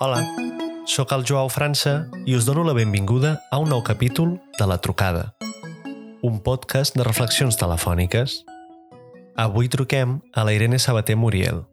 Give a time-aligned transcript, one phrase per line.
[0.00, 0.22] Hola,
[0.86, 4.76] sóc el Joao França i us dono la benvinguda a un nou capítol de La
[4.78, 5.32] Trucada,
[6.22, 8.44] un podcast de reflexions telefòniques.
[9.34, 11.64] Avui truquem a la Irene Sabater Muriel,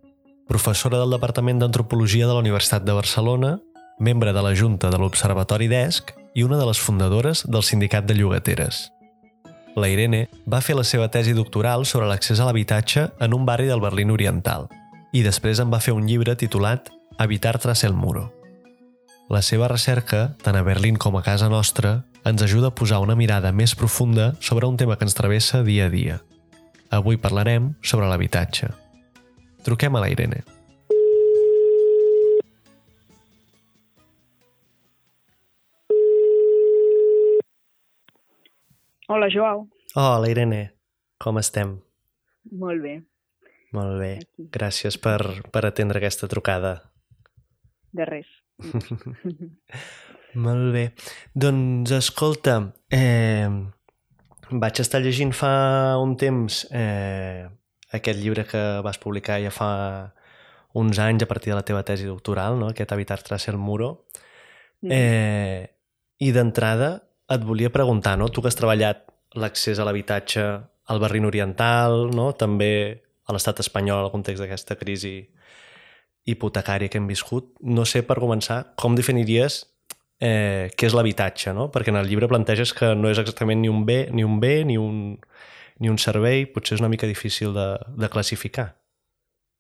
[0.50, 3.60] professora del Departament d'Antropologia de la Universitat de Barcelona,
[4.00, 8.18] membre de la Junta de l'Observatori d'ESC i una de les fundadores del Sindicat de
[8.18, 8.90] Llogateres.
[9.76, 13.68] La Irene va fer la seva tesi doctoral sobre l'accés a l'habitatge en un barri
[13.68, 14.70] del Berlín Oriental
[15.12, 18.34] i després en va fer un llibre titulat Habitar tras el muro.
[19.32, 23.16] La seva recerca, tant a Berlín com a casa nostra, ens ajuda a posar una
[23.16, 26.20] mirada més profunda sobre un tema que ens travessa dia a dia.
[26.92, 28.74] Avui parlarem sobre l'habitatge.
[29.64, 30.44] Truquem a la Irene.
[39.08, 39.68] Hola, Joao.
[39.94, 40.72] Hola, Irene.
[41.22, 41.76] Com estem?
[42.58, 42.96] Molt bé.
[43.78, 44.10] Molt bé.
[44.24, 44.48] Aquí.
[44.56, 45.20] Gràcies per,
[45.54, 46.72] per atendre aquesta trucada.
[47.94, 48.32] De res.
[50.48, 50.88] Molt bé.
[51.38, 52.58] Doncs escolta,
[52.90, 53.46] eh,
[54.50, 55.54] vaig estar llegint fa
[56.02, 57.46] un temps eh,
[57.94, 59.72] aquest llibre que vas publicar ja fa
[60.74, 62.74] uns anys a partir de la teva tesi doctoral, no?
[62.74, 64.08] aquest Habitar tras el muro.
[64.82, 64.90] Mm.
[64.98, 65.62] Eh,
[66.26, 66.96] I d'entrada
[67.30, 68.30] et volia preguntar, no?
[68.30, 70.44] tu que has treballat l'accés a l'habitatge
[70.86, 72.32] al Berlín Oriental, no?
[72.38, 75.18] també a l'estat espanyol el context d'aquesta crisi
[76.26, 79.64] hipotecària que hem viscut, no sé, per començar, com definiries
[80.20, 81.68] eh, què és l'habitatge, no?
[81.74, 84.64] Perquè en el llibre planteges que no és exactament ni un bé, ni un bé,
[84.66, 85.20] ni un,
[85.80, 88.72] ni un servei, potser és una mica difícil de, de classificar.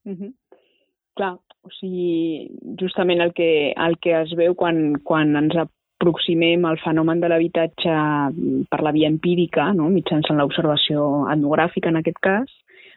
[0.05, 0.33] Mhm.
[1.15, 2.49] Clar, o sigui,
[2.79, 5.55] justament el que, el que es veu quan, quan ens
[5.95, 9.89] aproximem al fenomen de l'habitatge mm, per la via empírica, no?
[9.89, 12.51] mitjançant l'observació etnogràfica en aquest cas,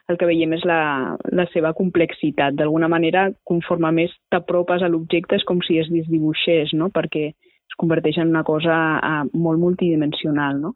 [0.08, 2.56] el que veiem és la, la seva complexitat.
[2.56, 6.88] D'alguna manera, conforme més t'apropes a l'objecte és com si es desdibuixés, no?
[6.88, 10.62] perquè es converteix en una cosa uh, molt multidimensional.
[10.64, 10.74] No?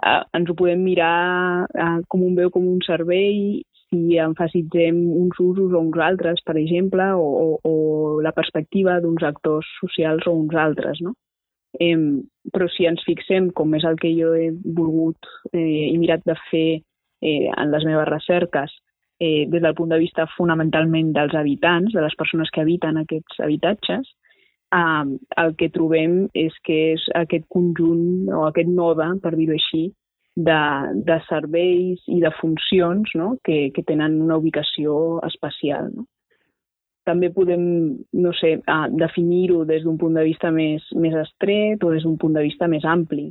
[0.00, 5.36] Uh, ens ho podem mirar uh, com un veu, com un servei, si emfasitzem uns
[5.40, 10.36] usos o uns altres, per exemple, o, o, o la perspectiva d'uns actors socials o
[10.36, 11.04] uns altres.
[11.04, 11.14] No?
[11.76, 11.96] Eh,
[12.52, 16.36] però si ens fixem, com és el que jo he volgut eh, i mirat de
[16.48, 18.72] fer eh, en les meves recerques,
[19.20, 23.42] eh, des del punt de vista fonamentalment dels habitants, de les persones que habiten aquests
[23.44, 24.08] habitatges,
[24.74, 25.06] eh,
[25.44, 29.88] el que trobem és que és aquest conjunt o aquest node, per dir-ho així,
[30.38, 30.60] de,
[31.08, 33.32] de serveis i de funcions no?
[33.44, 35.90] que, que tenen una ubicació especial.
[35.94, 36.06] No?
[37.08, 37.62] També podem,
[38.20, 38.58] no sé,
[39.00, 42.68] definir-ho des d'un punt de vista més, més estret o des d'un punt de vista
[42.68, 43.30] més ampli.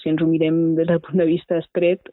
[0.00, 2.08] Si ens ho mirem des del punt de vista estret,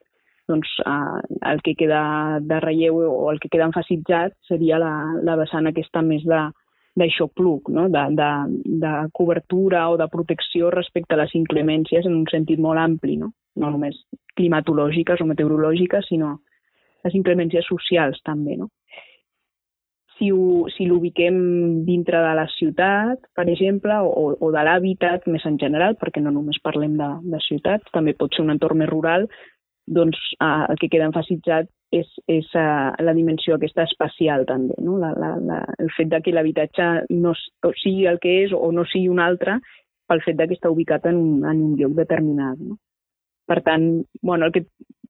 [0.47, 5.67] doncs el que queda de relleu o el que queda enfasitzat seria la, la vessant
[5.67, 6.47] aquesta més de
[6.97, 7.84] d'aixopluc, no?
[7.94, 8.29] de, de,
[8.81, 13.29] de cobertura o de protecció respecte a les inclemències en un sentit molt ampli, no,
[13.62, 14.00] no només
[14.40, 16.40] climatològiques o meteorològiques, sinó
[17.06, 18.57] les inclemències socials també.
[18.57, 18.72] No?
[20.17, 21.38] Si, ho, si l'ubiquem
[21.88, 26.33] dintre de la ciutat, per exemple, o, o de l'hàbitat més en general, perquè no
[26.35, 29.28] només parlem de, de ciutats, també pot ser un entorn més rural,
[29.88, 34.97] doncs eh, el que queda enfasitzat és, és uh, la dimensió aquesta espacial també, no?
[35.00, 38.72] la, la, la, el fet de que l'habitatge no o sigui el que és o
[38.75, 39.61] no sigui un altre
[40.07, 42.59] pel fet de que està ubicat en un, en un lloc determinat.
[42.59, 42.78] No?
[43.47, 43.88] Per tant,
[44.22, 44.66] bueno, el que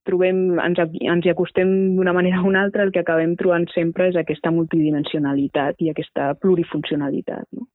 [0.07, 4.07] trobem, ens, ens hi acostem d'una manera o una altra, el que acabem trobant sempre
[4.11, 7.45] és aquesta multidimensionalitat i aquesta plurifuncionalitat.
[7.57, 7.67] No?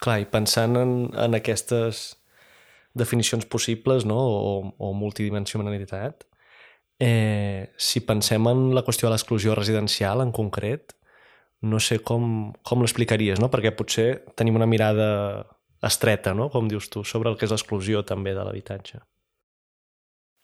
[0.00, 2.06] Clar, i pensant en, en aquestes
[2.96, 4.18] definicions possibles no?
[4.18, 6.24] o, o multidimensionalitat,
[7.00, 10.96] eh, si pensem en la qüestió de l'exclusió residencial en concret,
[11.60, 13.50] no sé com, com l'explicaries, no?
[13.52, 15.10] perquè potser tenim una mirada
[15.84, 16.48] estreta, no?
[16.52, 19.00] com dius tu, sobre el que és l'exclusió també de l'habitatge.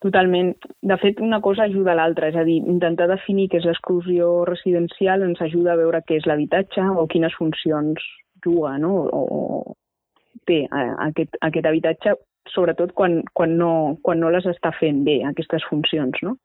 [0.05, 0.53] Totalment.
[0.85, 4.45] De fet, una cosa ajuda a l'altra, és a dir, intentar definir què és l'exclusió
[4.49, 8.03] residencial ens ajuda a veure què és l'habitatge o quines funcions
[8.45, 8.93] juga, no?
[9.09, 9.77] O,
[10.47, 12.17] té aquest, aquest habitatge,
[12.53, 13.71] sobretot quan, quan, no,
[14.03, 16.37] quan no les està fent bé, aquestes funcions, no?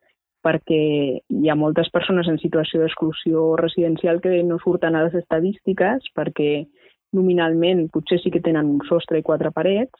[0.42, 0.78] perquè
[1.22, 6.64] hi ha moltes persones en situació d'exclusió residencial que no surten a les estadístiques perquè
[7.14, 9.94] nominalment potser sí que tenen un sostre i quatre parets,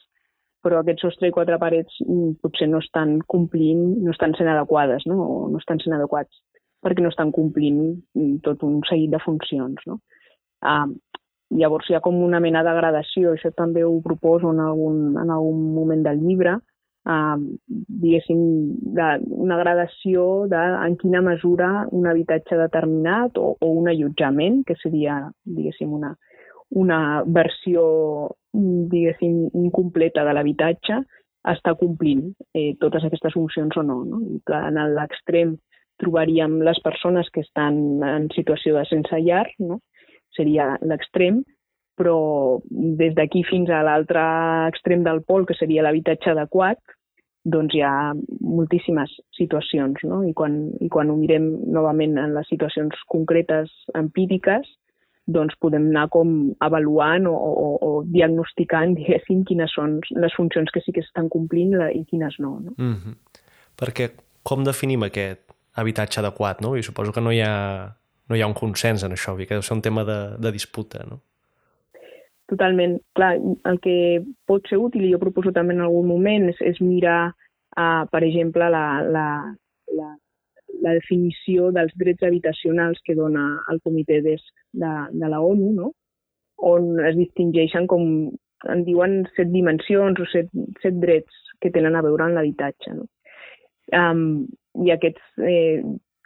[0.63, 5.07] però aquest sostre i quatre parets mm, potser no estan complint, no estan sent adequades,
[5.11, 5.19] no?
[5.23, 6.43] o no estan sent adequats,
[6.83, 7.83] perquè no estan complint
[8.15, 9.83] mm, tot un seguit de funcions.
[9.91, 9.99] No?
[10.63, 10.93] Uh,
[11.59, 15.31] llavors hi ha com una mena de gradació, això també ho proposo en algun, en
[15.31, 16.57] algun moment del llibre,
[17.07, 17.37] eh,
[18.03, 18.43] diguéssim,
[18.97, 19.09] de,
[19.47, 25.19] una gradació de en quina mesura un habitatge determinat o, o un allotjament, que seria,
[25.45, 26.15] diguéssim, una,
[26.79, 27.83] una versió,
[28.53, 31.01] diguéssim, incompleta de l'habitatge,
[31.53, 34.03] està complint eh, totes aquestes funcions o no.
[34.09, 34.21] no?
[34.31, 35.57] I clar, en l'extrem
[36.03, 39.81] trobaríem les persones que estan en situació de sense llar, no?
[40.37, 41.43] seria l'extrem,
[41.99, 44.23] però des d'aquí fins a l'altre
[44.71, 46.81] extrem del pol, que seria l'habitatge adequat,
[47.45, 50.23] doncs hi ha moltíssimes situacions, no?
[50.25, 54.69] I quan, i quan ho mirem novament en les situacions concretes empíriques,
[55.27, 60.83] doncs podem anar com avaluant o, o, o diagnosticant, diguéssim, quines són les funcions que
[60.83, 62.59] sí que s'estan complint i quines no.
[62.61, 62.75] no?
[62.77, 63.15] Mm -hmm.
[63.79, 64.11] Perquè
[64.43, 65.41] com definim aquest
[65.75, 66.77] habitatge adequat, no?
[66.77, 67.95] I suposo que no hi ha,
[68.29, 71.05] no hi ha un consens en això, que deu ser un tema de, de disputa,
[71.09, 71.21] no?
[72.47, 72.99] Totalment.
[73.15, 76.81] Clar, el que pot ser útil, i jo proposo també en algun moment, és, és
[76.81, 77.33] mirar,
[77.79, 79.29] uh, per exemple, la, la,
[79.97, 80.17] la
[80.83, 84.43] la definició dels drets habitacionals que dona el comitè des
[84.73, 85.93] de, de la ONU, no?
[86.63, 88.05] on es distingeixen com,
[88.71, 90.51] en diuen set dimensions o set,
[90.83, 92.95] set drets que tenen a veure amb l'habitatge.
[92.99, 93.09] No?
[93.99, 94.25] Um,
[94.87, 95.83] I aquests eh,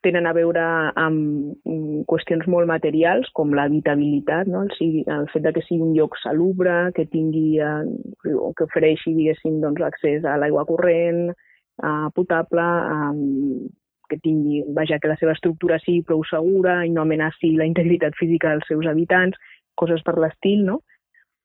[0.07, 0.65] tenen a veure
[1.01, 1.65] amb
[2.11, 4.67] qüestions molt materials, com l'habitabilitat, no?
[4.67, 9.17] el, el fet de que sigui un lloc salubre, que tingui eh, o que ofereixi,
[9.17, 13.67] diguéssim, doncs, accés a l'aigua corrent, eh, potable, eh,
[14.11, 18.17] que tingui, vaja, que la seva estructura sigui prou segura i no amenaci la integritat
[18.19, 19.39] física dels seus habitants,
[19.77, 20.81] coses per l'estil, no?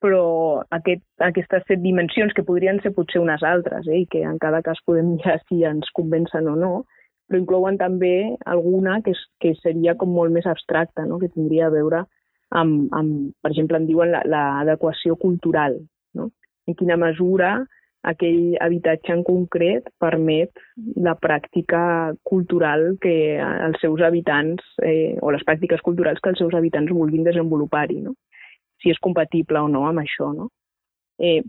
[0.01, 4.39] Però aquest, aquestes set dimensions, que podrien ser potser unes altres, eh, i que en
[4.41, 6.71] cada cas podem mirar si ens convencen o no,
[7.29, 8.15] però inclouen també
[8.49, 11.19] alguna que, és, que seria com molt més abstracta, no?
[11.21, 12.05] que tindria a veure
[12.51, 15.77] amb, amb per exemple, en diuen l'adequació la, cultural.
[16.17, 16.31] No?
[16.67, 17.53] En quina mesura
[18.07, 20.57] aquell habitatge en concret permet
[21.05, 21.81] la pràctica
[22.25, 27.25] cultural que els seus habitants, eh, o les pràctiques culturals que els seus habitants vulguin
[27.27, 28.15] desenvolupar-hi, no?
[28.81, 30.31] si és compatible o no amb això.
[30.33, 30.49] No?
[31.21, 31.43] Eh,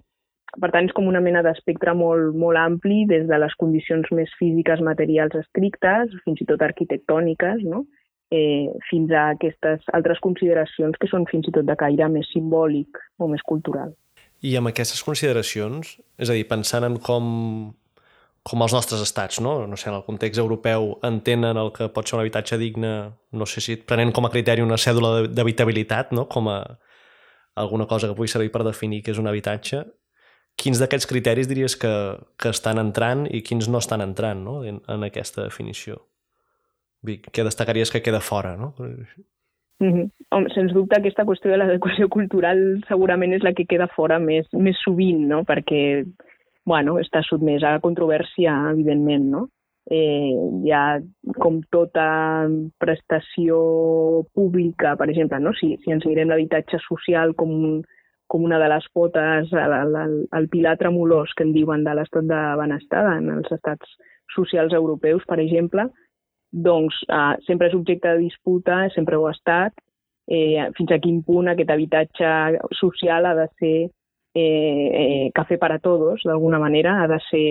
[0.61, 4.33] per tant, és com una mena d'espectre molt, molt ampli, des de les condicions més
[4.37, 7.87] físiques, materials estrictes, fins i tot arquitectòniques, no?
[8.33, 13.01] eh, fins a aquestes altres consideracions que són fins i tot de caire més simbòlic
[13.17, 13.97] o més cultural.
[14.43, 17.27] I amb aquestes consideracions, és a dir, pensant en com,
[18.43, 19.55] com els nostres estats, no?
[19.71, 22.93] no sé, en el context europeu, entenen el que pot ser un habitatge digne,
[23.39, 26.27] no sé si prenent com a criteri una cèdula d'habitabilitat, no?
[26.33, 26.59] com a
[27.63, 29.85] alguna cosa que pugui servir per definir què és un habitatge,
[30.59, 31.93] quins d'aquests criteris diries que,
[32.41, 34.63] que estan entrant i quins no estan entrant no?
[34.67, 36.03] en, en aquesta definició?
[37.03, 38.57] Què destacaries que queda fora?
[38.59, 38.75] No?
[39.83, 40.53] Mm -hmm.
[40.55, 42.59] Sens dubte aquesta qüestió de l'adequació cultural
[42.89, 45.43] segurament és la que queda fora més, més sovint, no?
[45.45, 46.05] perquè
[46.65, 49.49] bueno, està sotmès a controvèrsia, evidentment, no?
[49.91, 50.31] Eh,
[50.65, 51.01] hi ha
[51.43, 52.47] com tota
[52.79, 53.57] prestació
[54.33, 55.53] pública, per exemple, no?
[55.59, 57.83] si, si ens mirem l'habitatge social com,
[58.29, 62.25] com una de les potes, el, el, el pilar tremolós que en diuen de l'estat
[62.31, 63.99] de benestar en els estats
[64.37, 65.89] socials europeus, per exemple,
[66.53, 69.75] doncs eh, sempre és objecte de disputa, sempre ho ha estat,
[70.29, 72.31] eh, fins a quin punt aquest habitatge
[72.79, 73.77] social ha de ser
[74.35, 77.49] eh, eh, cafè per a tots, d'alguna manera, ha de ser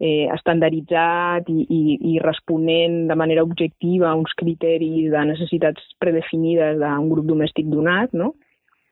[0.00, 1.82] eh, estandarditzat i, i,
[2.14, 8.12] i responent de manera objectiva a uns criteris de necessitats predefinides d'un grup domèstic donat,
[8.12, 8.34] no?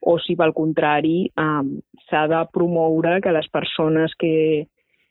[0.06, 1.62] o si, pel contrari, eh,
[2.06, 4.66] s'ha de promoure que les persones que,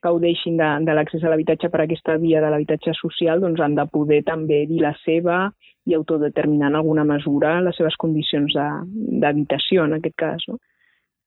[0.06, 3.88] gaudeixin de, de l'accés a l'habitatge per aquesta via de l'habitatge social, doncs han de
[3.92, 5.50] poder també dir la seva
[5.86, 10.48] i autodeterminar en alguna mesura les seves condicions d'habitació, en aquest cas.
[10.50, 10.58] No?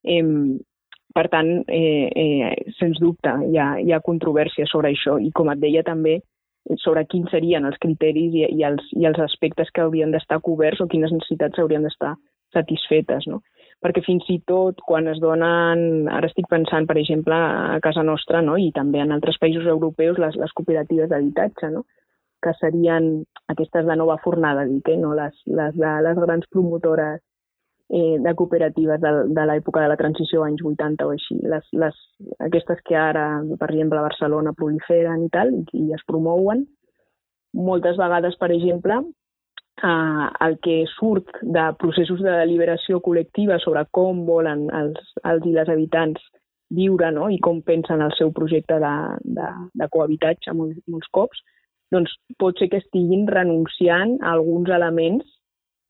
[0.02, 0.24] Eh,
[1.14, 5.50] per tant, eh, eh, sens dubte, hi ha, hi ha controvèrsia sobre això i, com
[5.50, 6.18] et deia també,
[6.82, 10.82] sobre quins serien els criteris i, i, els, i els aspectes que haurien d'estar coberts
[10.84, 12.14] o quines necessitats haurien d'estar
[12.54, 13.26] satisfetes.
[13.30, 13.40] No?
[13.84, 18.42] Perquè fins i tot quan es donen, ara estic pensant, per exemple, a casa nostra,
[18.42, 18.56] no?
[18.58, 21.84] i també en altres països europeus, les, les cooperatives d'habitatge, no?
[22.42, 23.08] que serien
[23.50, 24.98] aquestes de nova fornada, dic, eh?
[24.98, 25.14] no?
[25.18, 27.20] les, les, de, les grans promotores
[27.88, 31.38] eh, de cooperatives de, de l'època de la transició anys 80 o així.
[31.54, 32.02] Les, les,
[32.50, 33.28] aquestes que ara,
[33.60, 36.66] per exemple, a Barcelona proliferen i tal, i, i es promouen,
[37.54, 39.00] moltes vegades, per exemple,
[39.82, 45.54] eh, el que surt de processos de deliberació col·lectiva sobre com volen els, els i
[45.54, 46.22] les habitants
[46.74, 47.28] viure no?
[47.32, 48.94] i com pensen el seu projecte de,
[49.38, 49.48] de,
[49.80, 51.40] de cohabitatge molts, molts cops,
[51.92, 55.24] doncs pot ser que estiguin renunciant a alguns elements,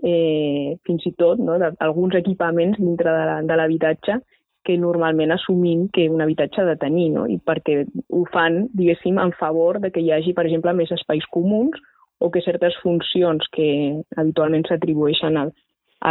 [0.06, 1.58] eh, fins i tot no?
[1.82, 4.20] alguns equipaments dintre de l'habitatge
[4.68, 7.26] que normalment assumim que un habitatge ha de tenir, no?
[7.26, 11.26] i perquè ho fan, diguéssim, en favor de que hi hagi, per exemple, més espais
[11.34, 11.78] comuns
[12.18, 13.68] o que certes funcions que
[14.16, 15.46] habitualment s'atribueixen a,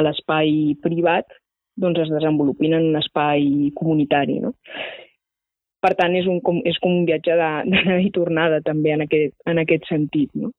[0.03, 1.27] l'espai privat
[1.77, 4.39] doncs es desenvolupin en un espai comunitari.
[4.41, 4.53] No?
[5.83, 9.35] Per tant, és, un, com, és com un viatge d'anada i tornada també en aquest,
[9.45, 10.31] en aquest sentit.
[10.33, 10.51] No?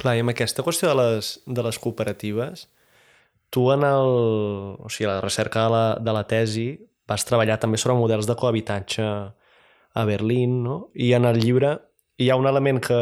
[0.00, 2.66] Clar, i amb aquesta qüestió de les, de les cooperatives,
[3.52, 4.14] tu en el,
[4.80, 6.66] o sigui, la recerca de la, de la tesi
[7.10, 9.04] vas treballar també sobre models de cohabitatge
[9.92, 10.76] a Berlín, no?
[10.96, 11.74] I en el llibre
[12.16, 13.00] hi ha un element que,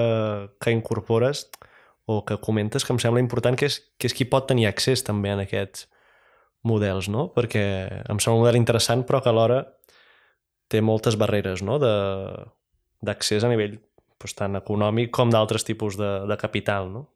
[0.58, 1.46] que incorpores
[2.10, 5.04] o que comentes que em sembla important, que és, que és qui pot tenir accés
[5.06, 5.86] també en aquests
[6.66, 7.28] models, no?
[7.36, 7.62] Perquè
[8.10, 9.62] em sembla un model interessant, però que alhora
[10.70, 11.78] té moltes barreres no?
[11.80, 13.78] d'accés a nivell
[14.20, 17.06] doncs, tant econòmic com d'altres tipus de, de capital, no?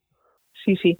[0.64, 0.94] Sí, sí.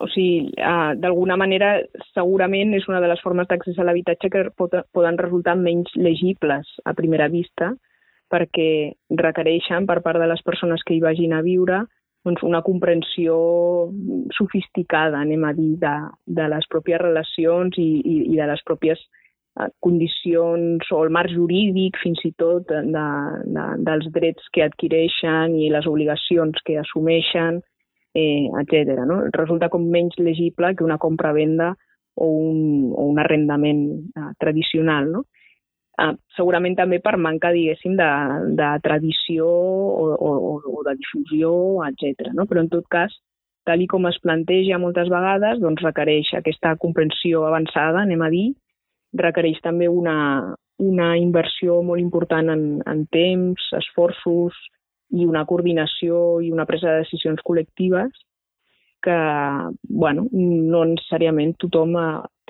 [0.00, 0.50] O sigui,
[0.98, 1.76] d'alguna manera,
[2.10, 6.96] segurament és una de les formes d'accés a l'habitatge que poden resultar menys legibles a
[6.98, 7.70] primera vista,
[8.30, 11.84] perquè requereixen per part de les persones que hi vagin a viure
[12.26, 13.36] doncs, una comprensió
[14.36, 15.94] sofisticada, anem a dir, de,
[16.26, 19.00] de les pròpies relacions i, i, i de les pròpies
[19.80, 25.68] condicions o el marc jurídic fins i tot de, de, dels drets que adquireixen i
[25.72, 27.60] les obligacions que assumeixen,
[28.14, 29.02] eh, etc.
[29.08, 29.20] No?
[29.34, 31.74] Resulta com menys legible que una compra-venda
[32.14, 33.84] o, un, o un arrendament
[34.14, 35.10] eh, tradicional.
[35.12, 35.24] No?
[36.00, 38.10] Eh, segurament també per manca, diguéssim, de,
[38.60, 41.52] de tradició o, o, o de difusió,
[41.90, 42.30] etc.
[42.36, 42.46] No?
[42.48, 43.14] Però en tot cas,
[43.68, 48.48] tal com es planteja moltes vegades, doncs requereix aquesta comprensió avançada, anem a dir,
[49.20, 50.16] requereix també una,
[50.80, 54.56] una inversió molt important en, en temps, esforços,
[55.10, 58.12] i una coordinació i una presa de decisions col·lectives
[59.02, 59.16] que,
[59.88, 61.96] bueno, no necessàriament tothom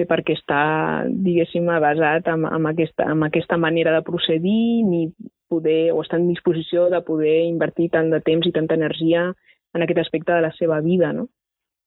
[0.01, 5.05] té per què estar, diguéssim, basat en, en, aquesta, en aquesta manera de procedir ni
[5.51, 9.29] poder, o estar en disposició de poder invertir tant de temps i tanta energia
[9.75, 11.29] en aquest aspecte de la seva vida, no?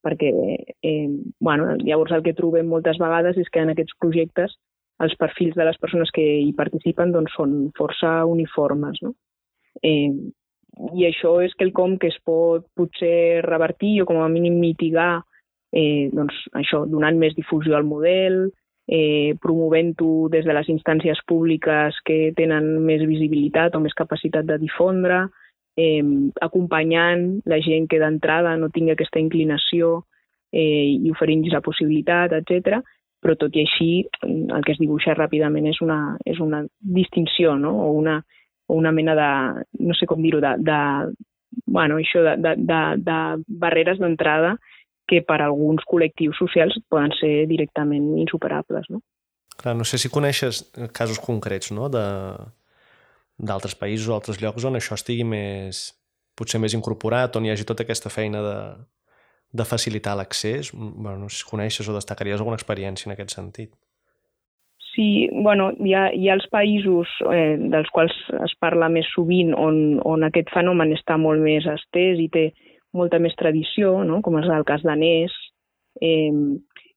[0.03, 0.29] Perquè,
[0.83, 4.57] eh, bueno, llavors el que trobem moltes vegades és que en aquests projectes
[5.03, 9.15] els perfils de les persones que hi participen doncs, són força uniformes, no?
[9.81, 10.11] Eh,
[10.97, 15.23] i això és quelcom que es pot potser revertir o com a mínim mitigar
[15.73, 18.45] eh, doncs això, donant més difusió al model,
[18.87, 24.59] eh, promovent-ho des de les instàncies públiques que tenen més visibilitat o més capacitat de
[24.61, 25.25] difondre,
[25.77, 26.03] eh,
[26.41, 30.03] acompanyant la gent que d'entrada no tingui aquesta inclinació
[30.51, 32.83] eh, i oferint-los la possibilitat, etc.
[33.23, 33.91] Però tot i així,
[34.27, 37.71] el que es dibuixa ràpidament és una, és una distinció no?
[37.87, 38.19] o una,
[38.67, 39.29] o una mena de,
[39.79, 40.79] no sé com dir-ho, de, de,
[41.65, 44.57] bueno, això de, de, de, de barreres d'entrada
[45.07, 48.89] que per a alguns col·lectius socials poden ser directament insuperables.
[48.89, 49.01] No?
[49.59, 50.63] Clar, no sé si coneixes
[50.95, 51.89] casos concrets no?
[51.91, 52.05] de
[53.43, 55.87] d'altres països o altres llocs on això estigui més,
[56.37, 58.57] potser més incorporat, on hi hagi tota aquesta feina de,
[59.51, 60.71] de facilitar l'accés.
[60.73, 63.73] Bueno, no sé si coneixes o destacaries alguna experiència en aquest sentit.
[64.93, 68.13] Sí, bueno, hi ha, hi ha els països eh, dels quals
[68.45, 72.51] es parla més sovint on, on aquest fenomen està molt més estès i té
[72.93, 74.21] molta més tradició, no?
[74.21, 75.33] com és el cas danès,
[76.01, 76.31] eh,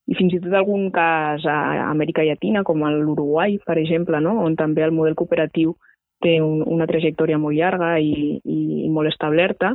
[0.06, 1.56] i fins i tot algun cas a
[1.88, 4.36] Amèrica Llatina, com l'Uruguai, per exemple, no?
[4.44, 5.74] on també el model cooperatiu
[6.22, 9.74] té un, una trajectòria molt llarga i, i, i molt establerta,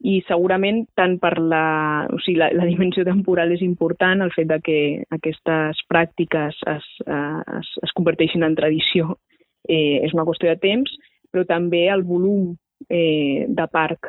[0.00, 1.64] i segurament tant per la,
[2.08, 4.78] o sigui, la, la dimensió temporal és important, el fet de que
[5.12, 9.18] aquestes pràctiques es, eh, es, es converteixin en tradició
[9.68, 10.94] eh, és una qüestió de temps,
[11.30, 12.54] però també el volum
[12.88, 14.08] eh, de parc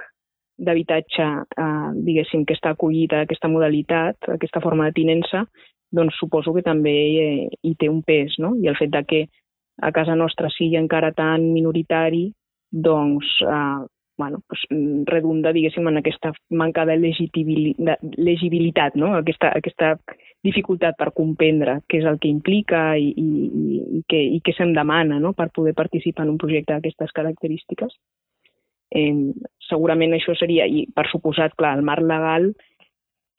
[0.61, 1.27] d'habitatge,
[1.63, 5.45] eh, diguéssim, que està acollit a aquesta modalitat, a aquesta forma de tinença,
[5.91, 8.53] doncs suposo que també eh, hi té un pes, no?
[8.61, 9.23] I el fet de que
[9.81, 12.29] a casa nostra sigui encara tan minoritari,
[12.71, 13.87] doncs eh,
[14.21, 19.15] bueno, mm, redunda, diguéssim, en aquesta manca de, de legibilitat, no?
[19.17, 19.95] aquesta, aquesta
[20.45, 24.75] dificultat per comprendre què és el que implica i, i, i, què, i què se'm
[24.77, 25.33] demana no?
[25.33, 27.97] per poder participar en un projecte d'aquestes característiques.
[28.91, 29.33] Eh,
[29.71, 32.51] segurament això seria, i per suposat, clar, el marc legal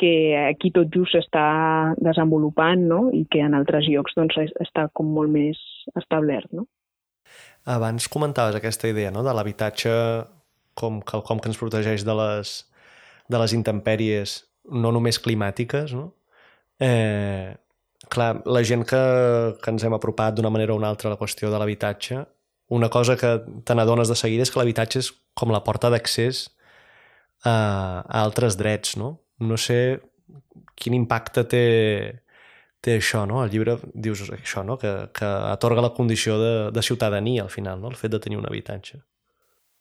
[0.02, 3.02] que aquí tot just s'està desenvolupant no?
[3.14, 5.60] i que en altres llocs doncs, està com molt més
[6.00, 6.50] establert.
[6.56, 6.66] No?
[7.70, 9.22] Abans comentaves aquesta idea no?
[9.22, 9.92] de l'habitatge
[10.74, 12.56] com quelcom que ens protegeix de les,
[13.30, 14.40] de les intempèries
[14.72, 16.12] no només climàtiques, no?
[16.82, 17.52] Eh,
[18.10, 19.02] clar, la gent que,
[19.62, 22.22] que ens hem apropat d'una manera o una altra a la qüestió de l'habitatge,
[22.72, 23.34] una cosa que
[23.66, 26.46] te n'adones de seguida és que l'habitatge és com la porta d'accés
[27.44, 29.14] a, a altres drets, no?
[29.42, 30.00] No sé
[30.78, 31.64] quin impacte té
[32.82, 33.44] té això, no?
[33.44, 34.76] El llibre dius això, no?
[34.80, 37.92] Que, que atorga la condició de, de ciutadania al final, no?
[37.92, 38.98] El fet de tenir un habitatge.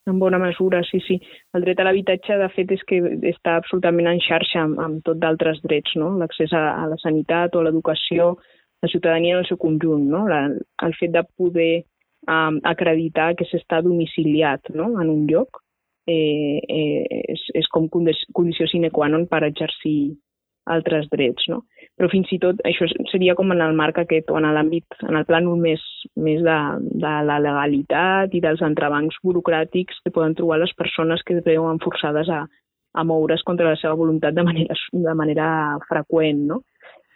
[0.09, 1.17] En bona mesura, sí, sí.
[1.53, 2.99] El dret a l'habitatge, de fet, és que
[3.31, 6.13] està absolutament en xarxa amb, amb tot d'altres drets, no?
[6.21, 8.35] L'accés a, a la sanitat o a l'educació,
[8.81, 10.23] la ciutadania en el seu conjunt, no?
[10.29, 10.43] La,
[10.85, 11.73] el fet de poder
[12.27, 14.93] um, acreditar que s'està domiciliat no?
[15.01, 15.61] en un lloc
[16.07, 20.13] eh, eh, és, és com condició sine qua non per exercir
[20.69, 21.63] altres drets, no?
[21.97, 25.17] Però fins i tot això seria com en el marc aquest o en l'àmbit, en
[25.17, 25.81] el plànol més,
[26.15, 26.57] més de,
[27.01, 31.81] de la legalitat i dels entrebancs burocràtics que poden trobar les persones que es veuen
[31.83, 32.43] forçades a,
[32.93, 35.47] a moure's contra la seva voluntat de manera, de manera
[35.89, 36.61] freqüent, no?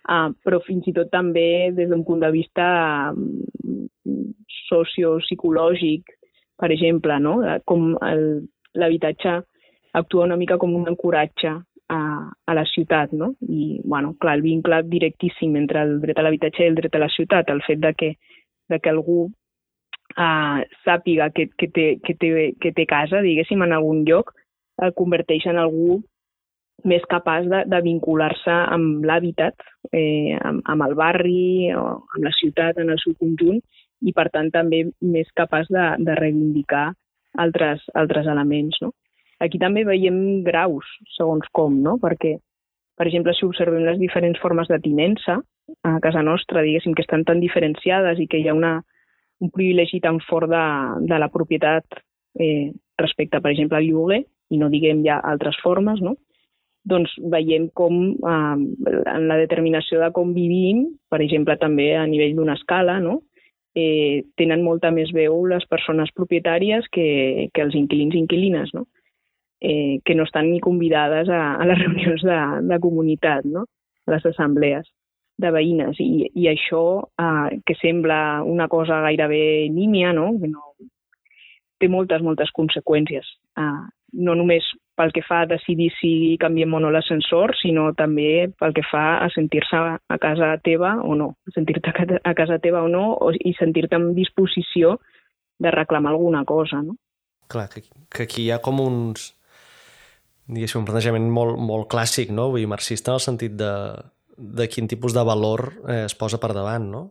[0.05, 2.65] Uh, però fins i tot també des d'un punt de vista
[3.15, 3.39] um,
[4.67, 6.11] sociopsicològic,
[6.61, 7.39] per exemple, no?
[7.65, 7.95] com
[8.77, 9.39] l'habitatge
[9.97, 11.51] actua una mica com un encoratge
[11.89, 11.99] a,
[12.45, 13.33] a la ciutat, no?
[13.47, 17.03] I, bueno, clar, el vincle directíssim entre el dret a l'habitatge i el dret a
[17.05, 18.11] la ciutat, el fet de que,
[18.69, 23.75] de que algú uh, sàpiga que, que, té, que, té, que té casa, diguéssim, en
[23.77, 24.33] algun lloc,
[24.83, 26.01] el converteix en algú
[26.83, 29.55] més capaç de, de vincular-se amb l'hàbitat,
[29.91, 33.61] eh, amb, amb el barri o amb la ciutat en el seu conjunt
[34.01, 36.89] i, per tant, també més capaç de, de reivindicar
[37.41, 38.77] altres, altres elements.
[38.83, 38.91] No?
[39.41, 41.97] Aquí també veiem graus, segons com, no?
[42.01, 42.35] Perquè,
[42.99, 45.39] per exemple, si observem les diferents formes de tinença
[45.83, 48.77] a casa nostra, diguéssim, que estan tan diferenciades i que hi ha una,
[49.41, 50.65] un privilegi tan fort de,
[51.09, 51.99] de la propietat
[52.39, 54.21] eh, respecte, per exemple, al lloguer,
[54.53, 56.15] i no diguem ja altres formes, no?
[56.85, 58.57] Doncs veiem com eh,
[59.11, 63.21] en la determinació de com vivim, per exemple, també a nivell d'una escala, no?
[63.75, 68.71] eh, tenen molta més veu les persones propietàries que, que els inquilins i inquilines.
[68.73, 68.85] No?
[69.61, 72.39] eh, que no estan ni convidades a, a les reunions de,
[72.69, 73.65] de comunitat, no?
[74.05, 74.87] a les assemblees
[75.41, 75.99] de veïnes.
[75.99, 76.83] I, i això,
[77.19, 80.31] eh, que sembla una cosa gairebé nímia, no?
[80.41, 80.75] que no,
[81.81, 83.31] té moltes, moltes conseqüències.
[83.57, 83.83] Eh,
[84.25, 88.73] no només pel que fa a decidir si canviem o no l'ascensor, sinó també pel
[88.75, 91.91] que fa a sentir-se a casa teva o no, sentir-te
[92.23, 94.97] a casa teva o no, o, i sentir-te en disposició
[95.59, 96.95] de reclamar alguna cosa, no?
[97.51, 99.33] Clar, que, que aquí hi ha com uns,
[100.47, 102.49] diguéssim, un plantejament molt, molt clàssic, no?
[102.53, 103.73] Vull dir, marxista en el sentit de,
[104.37, 107.03] de quin tipus de valor eh, es posa per davant, no?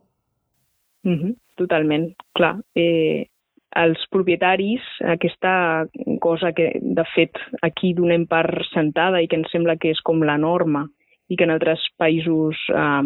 [1.05, 2.57] Mm -hmm, totalment, clar.
[2.73, 3.29] Eh,
[3.75, 4.83] els propietaris,
[5.15, 5.85] aquesta
[6.23, 10.23] cosa que, de fet, aquí donem per sentada i que ens sembla que és com
[10.23, 10.85] la norma
[11.29, 13.03] i que en altres països eh,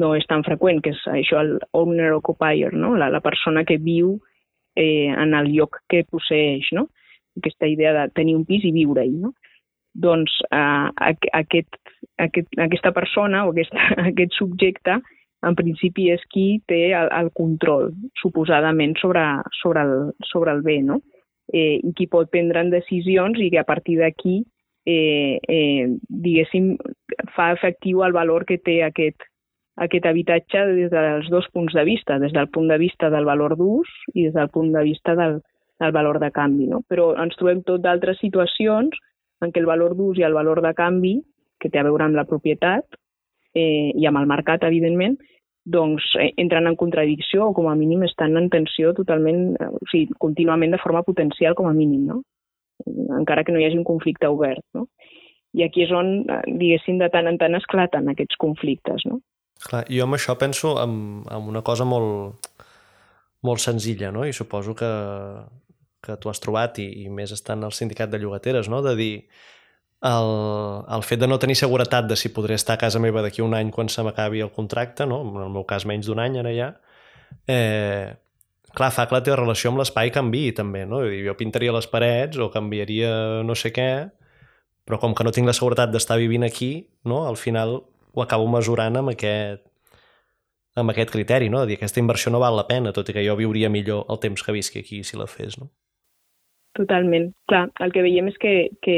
[0.00, 2.94] no és tan freqüent, que és això, el owner-occupier, no?
[2.96, 4.14] la, la persona que viu
[4.76, 6.88] eh, en el lloc que posseix, no?
[7.36, 9.18] aquesta idea de tenir un pis i viure-hi.
[9.20, 9.34] No?
[9.96, 10.88] doncs eh,
[11.32, 11.78] aquest,
[12.20, 13.72] aquest, aquesta persona o aquest,
[14.10, 15.00] aquest subjecte
[15.46, 19.22] en principi és qui té el, el control, suposadament, sobre,
[19.60, 21.00] sobre, el, sobre el bé, no?
[21.52, 24.40] Eh, i qui pot prendre decisions i que a partir d'aquí,
[24.86, 26.74] eh, eh, diguéssim,
[27.36, 29.28] fa efectiu el valor que té aquest,
[29.76, 33.56] aquest habitatge des dels dos punts de vista, des del punt de vista del valor
[33.58, 35.40] d'ús i des del punt de vista del,
[35.78, 36.66] del valor de canvi.
[36.72, 36.82] No?
[36.88, 38.98] Però ens trobem tot d'altres situacions
[39.44, 41.20] en què el valor d'ús i el valor de canvi,
[41.60, 42.98] que té a veure amb la propietat
[43.54, 45.16] eh, i amb el mercat, evidentment,
[45.66, 49.90] doncs eh, entren en contradicció o com a mínim estan en tensió totalment, eh, o
[49.90, 52.22] sigui, contínuament de forma potencial com a mínim, no?
[53.16, 54.62] encara que no hi hagi un conflicte obert.
[54.76, 54.86] No?
[55.56, 59.06] I aquí és on, eh, diguéssim, de tant en tant esclaten aquests conflictes.
[59.10, 59.20] No?
[59.66, 62.52] Clar, jo amb això penso en, en una cosa molt,
[63.42, 64.26] molt senzilla, no?
[64.26, 64.92] i suposo que,
[66.04, 68.82] que tu has trobat i, i més estan al sindicat de llogateres, no?
[68.86, 69.12] de dir
[70.06, 70.30] el,
[70.96, 73.56] el fet de no tenir seguretat de si podré estar a casa meva d'aquí un
[73.58, 75.22] any quan se m'acabi el contracte, no?
[75.26, 76.68] en el meu cas menys d'un any ara ja,
[77.50, 78.14] eh,
[78.76, 81.00] clar, fa que la teva relació amb l'espai canvi també, no?
[81.24, 83.10] Jo pintaria les parets o canviaria
[83.46, 83.90] no sé què,
[84.86, 87.24] però com que no tinc la seguretat d'estar vivint aquí, no?
[87.26, 87.80] al final
[88.12, 89.64] ho acabo mesurant amb aquest,
[90.76, 91.64] amb aquest criteri, no?
[91.64, 94.22] de dir aquesta inversió no val la pena, tot i que jo viuria millor el
[94.22, 95.58] temps que visqui aquí si la fes.
[95.58, 95.72] No?
[96.76, 97.30] Totalment.
[97.48, 98.52] Clar, el que veiem és que,
[98.84, 98.96] que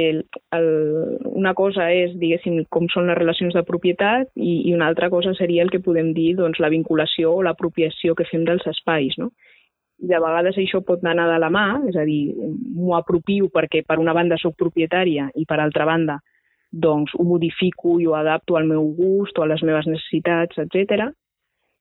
[0.57, 0.69] el,
[1.31, 5.35] una cosa és, diguéssim, com són les relacions de propietat i, i una altra cosa
[5.39, 9.15] seria el que podem dir doncs, la vinculació o l'apropiació que fem dels espais.
[9.23, 9.31] No?
[10.03, 13.85] I de vegades això pot anar de la mà, és a dir, m'ho apropio perquè
[13.87, 16.19] per una banda sóc propietària i per altra banda
[16.71, 21.13] doncs ho modifico i ho adapto al meu gust o a les meves necessitats, etc.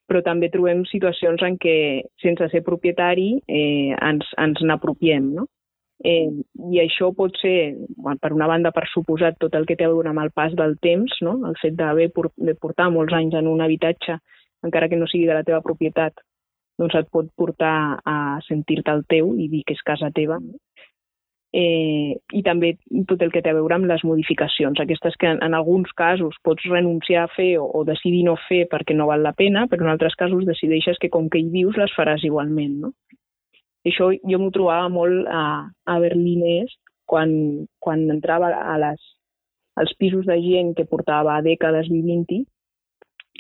[0.08, 1.78] Però també trobem situacions en què,
[2.22, 5.50] sense ser propietari, eh, ens, ens n'apropiem, no?
[6.06, 6.30] Eh,
[6.72, 7.74] I això pot ser,
[8.22, 10.78] per una banda, per suposat, tot el que té a veure amb el pas del
[10.84, 11.40] temps, no?
[11.50, 14.20] el fet d'haver de portar molts anys en un habitatge,
[14.64, 16.22] encara que no sigui de la teva propietat,
[16.78, 20.38] doncs et pot portar a sentir-te el teu i dir que és casa teva.
[21.58, 22.74] Eh, I també
[23.10, 26.36] tot el que té a veure amb les modificacions, aquestes que en, en alguns casos
[26.44, 29.88] pots renunciar a fer o, o decidir no fer perquè no val la pena, però
[29.88, 32.76] en altres casos decideixes que com que hi vius les faràs igualment.
[32.84, 32.94] No?
[33.88, 35.44] I això jo m'ho trobava molt a,
[35.88, 36.44] a Berlín
[37.08, 37.32] quan,
[37.80, 39.00] quan entrava a les,
[39.80, 42.42] als pisos de gent que portava dècades vivint-hi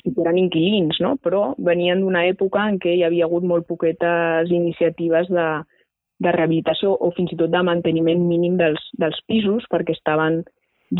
[0.05, 1.15] i que eren inquilins, no?
[1.19, 5.47] però venien d'una època en què hi havia hagut molt poquetes iniciatives de,
[6.23, 10.43] de rehabilitació o fins i tot de manteniment mínim dels, dels pisos perquè estaven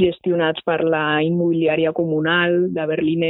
[0.01, 3.23] gestionats per la immobiliària comunal de Berlín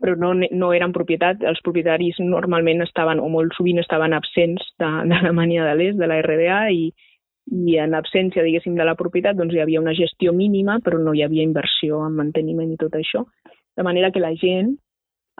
[0.00, 1.42] però no, no eren propietat.
[1.46, 6.20] Els propietaris normalment estaven, o molt sovint estaven absents de, de de l'Est, de la
[6.22, 6.92] RDA, i,
[7.50, 11.14] i en absència, diguéssim, de la propietat, doncs hi havia una gestió mínima, però no
[11.14, 13.26] hi havia inversió en manteniment i tot això
[13.76, 14.76] de manera que la gent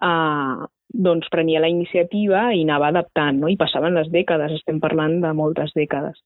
[0.03, 0.67] eh,
[1.07, 3.51] doncs prenia la iniciativa i anava adaptant, no?
[3.51, 6.21] i passaven les dècades, estem parlant de moltes dècades.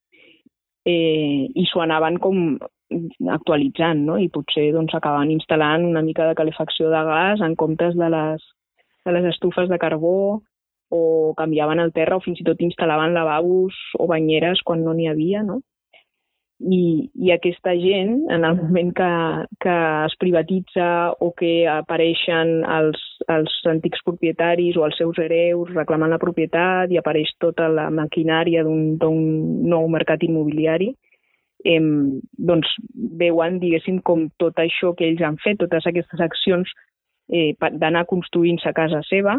[0.87, 2.59] Eh, I s'ho anaven com
[3.35, 4.19] actualitzant, no?
[4.19, 8.45] i potser doncs, acabaven instal·lant una mica de calefacció de gas en comptes de les,
[9.05, 10.43] de les estufes de carbó
[10.89, 15.09] o canviaven el terra o fins i tot instal·laven lavabos o banyeres quan no n'hi
[15.11, 15.61] havia, no?
[16.59, 19.11] I, i aquesta gent, en el moment que,
[19.63, 19.75] que
[20.07, 20.89] es privatitza
[21.23, 26.99] o que apareixen els, els antics propietaris o els seus hereus reclamant la propietat i
[26.99, 29.21] apareix tota la maquinària d'un
[29.71, 30.91] nou mercat immobiliari,
[31.65, 31.79] eh,
[32.51, 32.75] doncs
[33.23, 36.75] veuen, diguéssim, com tot això que ells han fet, totes aquestes accions
[37.31, 39.39] eh, d'anar construint-se a casa seva,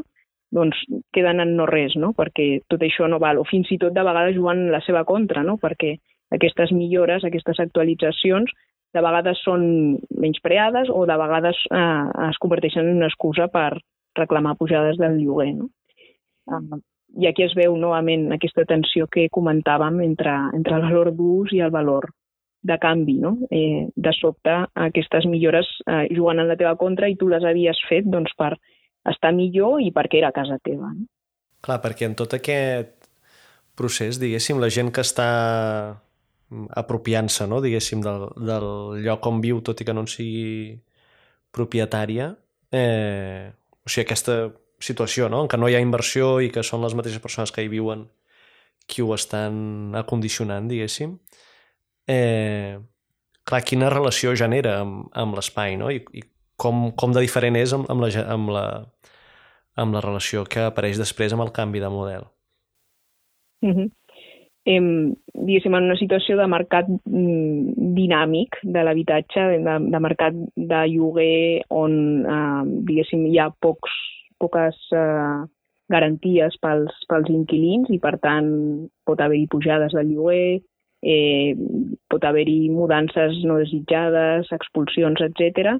[0.55, 0.79] doncs
[1.13, 2.13] queden en no res, no?
[2.17, 5.43] perquè tot això no val, o fins i tot de vegades juguen la seva contra,
[5.43, 5.59] no?
[5.61, 5.97] perquè
[6.35, 8.51] aquestes millores, aquestes actualitzacions,
[8.93, 9.63] de vegades són
[10.17, 13.77] menyspreades o de vegades eh, es converteixen en una excusa per
[14.17, 15.53] reclamar pujades del lloguer.
[15.59, 15.69] No?
[16.49, 16.79] Eh,
[17.21, 21.61] I aquí es veu novament aquesta tensió que comentàvem entre, entre el valor d'ús i
[21.65, 22.09] el valor
[22.65, 23.19] de canvi.
[23.21, 23.35] No?
[23.51, 24.57] Eh, de sobte,
[24.89, 28.55] aquestes millores eh, juguen en la teva contra i tu les havies fet doncs, per
[29.09, 30.91] estar millor i perquè era casa teva.
[30.93, 31.05] No?
[31.61, 32.95] Clar, perquè en tot aquest
[33.77, 35.29] procés, diguéssim, la gent que està
[36.49, 38.69] apropiant-se, no, diguéssim, del, del
[39.05, 40.79] lloc on viu, tot i que no en sigui
[41.55, 42.31] propietària.
[42.73, 43.49] Eh,
[43.85, 44.39] o sigui, aquesta
[44.81, 47.65] situació, no?, en què no hi ha inversió i que són les mateixes persones que
[47.65, 48.07] hi viuen
[48.89, 51.13] qui ho estan acondicionant, diguéssim.
[52.09, 52.79] Eh,
[53.45, 55.91] clar, quina relació genera amb, amb l'espai, no?
[55.93, 56.23] I, i
[56.57, 58.65] com, com de diferent és amb, amb, la, amb, la,
[59.77, 62.25] amb la relació que apareix després amb el canvi de model.
[63.61, 63.98] Mm -hmm
[64.65, 64.79] eh,
[65.33, 71.63] diguéssim, en una situació de mercat mm, dinàmic de l'habitatge, de, de mercat de lloguer
[71.69, 71.95] on,
[72.25, 73.95] eh, diguéssim, hi ha pocs,
[74.39, 75.39] poques eh,
[75.89, 78.49] garanties pels, pels inquilins i, per tant,
[79.07, 80.59] pot haver-hi pujades de lloguer,
[81.01, 81.55] eh,
[82.11, 85.79] pot haver-hi mudances no desitjades, expulsions, etc.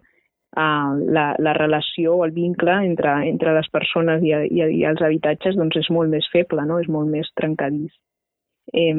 [0.58, 5.04] Uh, la, la relació o el vincle entre, entre les persones i, i, i els
[5.06, 6.80] habitatges doncs és molt més feble, no?
[6.82, 7.94] és molt més trencadís.
[8.74, 8.96] Eh,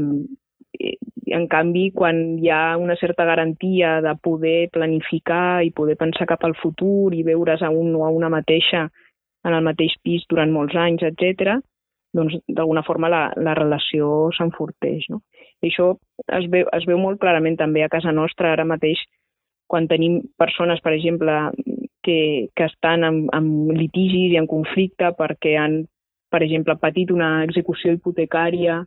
[1.31, 6.45] en canvi, quan hi ha una certa garantia de poder planificar i poder pensar cap
[6.45, 8.89] al futur i veure's a un o a una mateixa
[9.45, 11.61] en el mateix pis durant molts anys, etc,
[12.17, 15.07] doncs d'alguna forma la, la relació s'enforteix.
[15.13, 15.23] No?
[15.63, 15.93] I això
[16.39, 19.01] es veu, es veu molt clarament també a casa nostra ara mateix
[19.71, 21.33] quan tenim persones, per exemple,
[22.03, 25.85] que, que estan en, en litigis i en conflicte perquè han,
[26.33, 28.81] per exemple, patit una execució hipotecària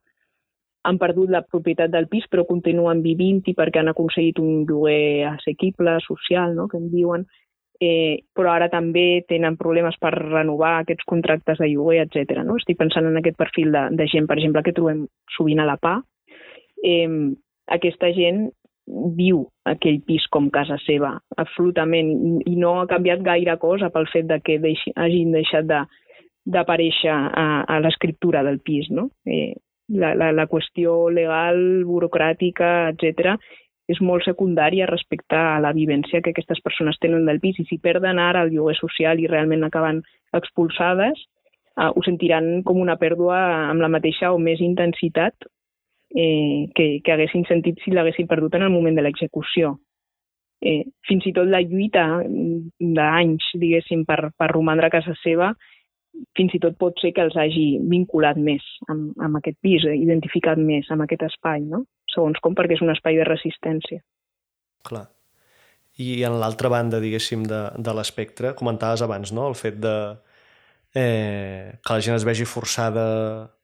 [0.83, 5.97] han perdut la propietat del pis però continuen vivint-hi perquè han aconseguit un lloguer assequible,
[6.03, 6.67] social, no?
[6.67, 7.25] que en diuen,
[7.79, 12.43] eh, però ara també tenen problemes per renovar aquests contractes de lloguer, etc.
[12.43, 12.57] No?
[12.59, 15.05] Estic pensant en aquest perfil de, de gent, per exemple, que trobem
[15.37, 15.97] sovint a la PA.
[16.83, 17.07] Eh,
[17.71, 18.49] aquesta gent
[19.17, 24.27] viu aquell pis com casa seva, absolutament, i no ha canviat gaire cosa pel fet
[24.27, 25.85] de que deixi, hagin deixat de
[26.43, 28.89] d'aparèixer a, a l'escriptura del pis.
[28.91, 29.07] No?
[29.23, 29.53] Eh,
[29.89, 33.37] la, la, la qüestió legal, burocràtica, etc
[33.91, 37.79] és molt secundària respecte a la vivència que aquestes persones tenen del pis i si
[37.83, 40.01] perden ara el lloguer social i realment acaben
[40.39, 41.19] expulsades,
[41.77, 43.39] eh, ho sentiran com una pèrdua
[43.71, 45.35] amb la mateixa o més intensitat
[46.15, 49.75] eh, que, que haguessin sentit si l'haguessin perdut en el moment de l'execució.
[50.63, 55.51] Eh, fins i tot la lluita d'anys, diguéssim, per, per romandre a casa seva
[56.38, 60.62] fins i tot pot ser que els hagi vinculat més amb, amb aquest pis, identificat
[60.62, 61.84] més amb aquest espai, no?
[62.13, 64.04] segons com, perquè és un espai de resistència.
[64.86, 65.08] Clar.
[66.02, 69.95] I en l'altra banda, diguéssim, de, de l'espectre, comentaves abans, no?, el fet de
[70.97, 73.06] eh, que la gent es vegi forçada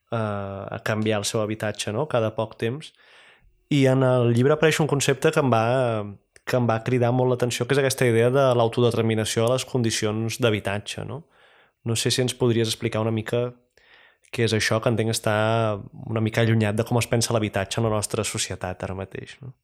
[0.09, 0.21] a,
[0.69, 2.93] a canviar el seu habitatge, no?, cada poc temps.
[3.73, 5.65] I en el llibre apareix un concepte que em va,
[6.45, 10.39] que em va cridar molt l'atenció, que és aquesta idea de l'autodeterminació a les condicions
[10.41, 11.23] d'habitatge, no?
[11.85, 13.49] No sé si ens podries explicar una mica
[14.35, 15.33] què és això, que entenc està
[16.05, 19.55] una mica allunyat de com es pensa l'habitatge en la nostra societat ara mateix, no?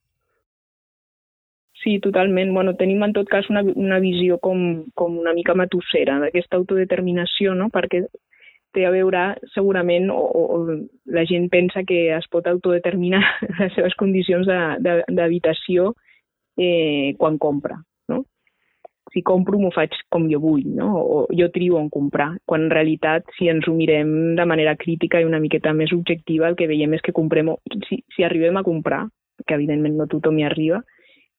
[1.85, 2.49] Sí, totalment.
[2.53, 7.53] Bueno, tenim en tot cas una, una visió com, com una mica matossera d'aquesta autodeterminació,
[7.53, 7.67] no?
[7.69, 8.07] perquè
[8.73, 10.57] té a veure segurament, o, o
[11.13, 13.21] la gent pensa que es pot autodeterminar
[13.59, 15.91] les seves condicions d'habitació
[16.57, 17.77] eh, quan compra.
[19.15, 20.89] Si compro m'ho faig com jo vull, no?
[20.99, 25.21] o jo trio on comprar, quan en realitat si ens ho mirem de manera crítica
[25.21, 27.53] i una miqueta més objectiva el que veiem és que comprem,
[27.87, 29.05] si, si arribem a comprar,
[29.47, 30.81] que evidentment no tothom hi arriba,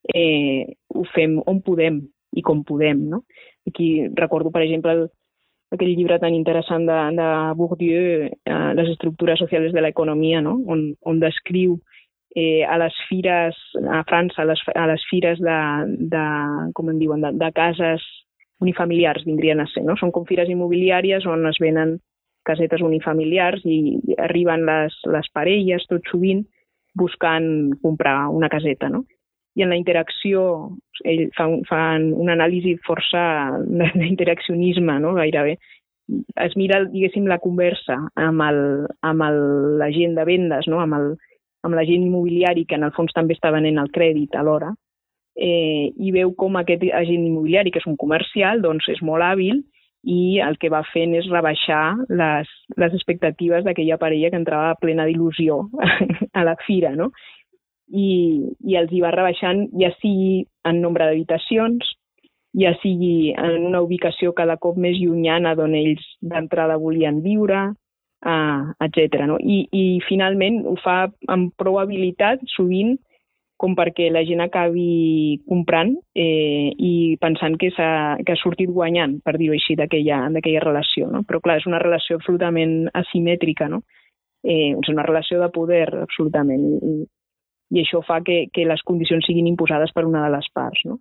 [0.08, 2.00] eh, ho fem on podem
[2.32, 3.04] i com podem.
[3.12, 3.24] No?
[3.68, 5.04] Aquí recordo, per exemple, el,
[5.76, 7.28] aquell llibre tan interessant de, de
[7.60, 10.56] Bourdieu, eh, Les estructures socials de l'economia, no?
[10.64, 11.76] on, on descriu
[12.36, 13.56] eh, a les fires,
[13.90, 15.58] a França, a les, a les fires de,
[16.12, 16.24] de
[16.76, 18.04] com en diuen, de, de cases
[18.60, 19.84] unifamiliars, vindrien a ser.
[19.88, 19.96] No?
[20.00, 21.98] Són com fires immobiliàries on es venen
[22.46, 26.44] casetes unifamiliars i arriben les, les parelles tot sovint
[26.96, 28.92] buscant comprar una caseta.
[28.92, 29.02] No?
[29.56, 30.42] i en la interacció,
[31.08, 33.22] ell fa, un, fa una anàlisi força
[33.96, 35.14] d'interaccionisme, no?
[35.16, 35.56] gairebé.
[36.44, 38.60] Es mira, diguéssim, la conversa amb, el,
[39.08, 39.40] amb el,
[39.80, 40.82] la gent de vendes, no?
[40.84, 41.08] amb, el,
[41.66, 44.72] amb la gent immobiliari, que en el fons també està venent el crèdit alhora,
[45.36, 49.64] eh, i veu com aquest agent immobiliari, que és un comercial, doncs és molt hàbil
[50.06, 55.06] i el que va fent és rebaixar les, les expectatives d'aquella parella que entrava plena
[55.08, 55.64] d'il·lusió
[56.38, 57.10] a la fira, no?
[57.88, 58.08] i,
[58.66, 61.86] i els hi va rebaixant ja sigui en nombre d'habitacions,
[62.56, 67.68] ja sigui en una ubicació cada cop més llunyana d'on ells d'entrada volien viure,
[68.26, 69.24] uh, etc.
[69.30, 69.38] No?
[69.40, 72.96] I, I finalment ho fa amb prou habilitat, sovint,
[73.56, 79.16] com perquè la gent acabi comprant eh, i pensant que, ha, que ha sortit guanyant,
[79.24, 81.08] per dir-ho així, d'aquella relació.
[81.12, 81.22] No?
[81.24, 83.80] Però clar, és una relació absolutament asimètrica, no?
[84.44, 86.66] Eh, és una relació de poder, absolutament.
[86.84, 86.96] I,
[87.72, 90.84] i això fa que, que les condicions siguin imposades per una de les parts.
[90.86, 91.00] No?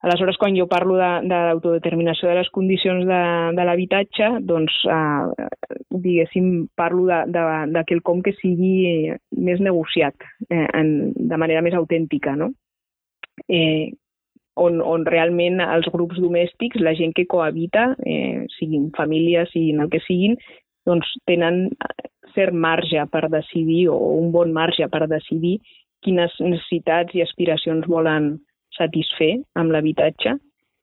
[0.00, 3.20] Aleshores, quan jo parlo de, de l'autodeterminació de les condicions de,
[3.56, 7.42] de l'habitatge, doncs, eh, diguéssim, parlo de, de,
[7.74, 7.82] de
[8.24, 10.16] que sigui més negociat,
[10.48, 12.48] eh, en, de manera més autèntica, no?
[13.48, 13.92] Eh,
[14.56, 19.92] on, on realment els grups domèstics, la gent que cohabita, eh, siguin famílies, siguin el
[19.92, 20.36] que siguin,
[20.88, 21.66] doncs tenen
[22.34, 25.58] cert marge per decidir o un bon marge per decidir
[26.00, 28.38] quines necessitats i aspiracions volen
[28.80, 30.34] satisfer amb l'habitatge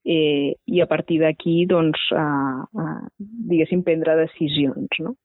[0.08, 2.28] eh, i a partir d'aquí, doncs, a,
[2.64, 2.86] a,
[3.20, 5.02] diguéssim, prendre decisions.
[5.04, 5.18] No?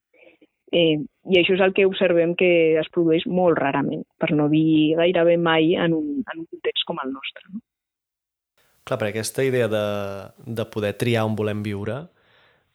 [0.72, 4.96] Eh, I això és el que observem que es produeix molt rarament, per no dir
[4.98, 7.46] gairebé mai en un, en un context com el nostre.
[7.52, 7.62] No?
[8.82, 9.86] Clar, perquè aquesta idea de,
[10.58, 12.00] de poder triar on volem viure,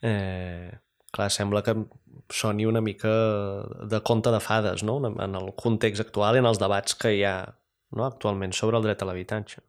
[0.06, 0.70] eh,
[1.12, 1.76] clar, sembla que
[2.32, 3.12] soni una mica
[3.92, 5.00] de conte de fades, no?
[5.08, 7.38] en el context actual i en els debats que hi ha
[7.96, 8.06] no?
[8.06, 9.64] actualment sobre el dret a l'habitatge.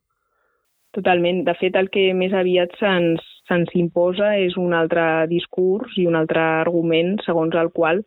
[0.97, 1.43] Totalment.
[1.45, 6.17] De fet, el que més aviat se'ns se imposa és un altre discurs i un
[6.17, 8.03] altre argument segons el qual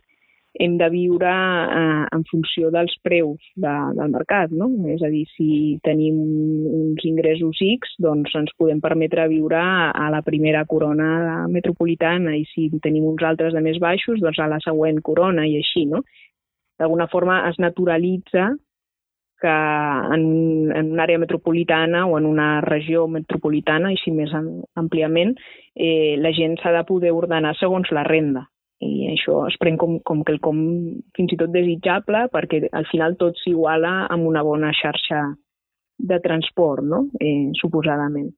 [0.59, 4.67] hem de viure eh, en funció dels preus de, del mercat, no?
[4.91, 10.21] És a dir, si tenim uns ingressos X, doncs ens podem permetre viure a la
[10.25, 14.99] primera corona metropolitana i si tenim uns altres de més baixos, doncs a la següent
[15.05, 16.03] corona i així, no?
[16.81, 18.51] D'alguna forma es naturalitza
[19.41, 19.51] que
[20.15, 20.23] en,
[20.75, 25.35] en una àrea metropolitana o en una regió metropolitana, així més àmpliament,
[25.75, 28.47] eh, la gent s'ha de poder ordenar segons la renda
[28.81, 30.59] i això es pren com, com que el com
[31.17, 35.21] fins i tot desitjable perquè al final tot s'iguala amb una bona xarxa
[36.01, 37.03] de transport, no?
[37.21, 38.31] eh, suposadament.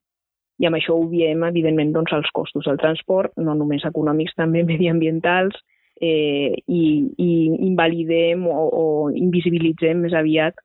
[0.59, 4.65] I amb això ho diem, evidentment, doncs, els costos del transport, no només econòmics, també
[4.73, 5.55] mediambientals,
[6.03, 6.83] eh, i,
[7.17, 7.31] i
[7.69, 8.85] invalidem o, o
[9.15, 10.59] invisibilitzem més aviat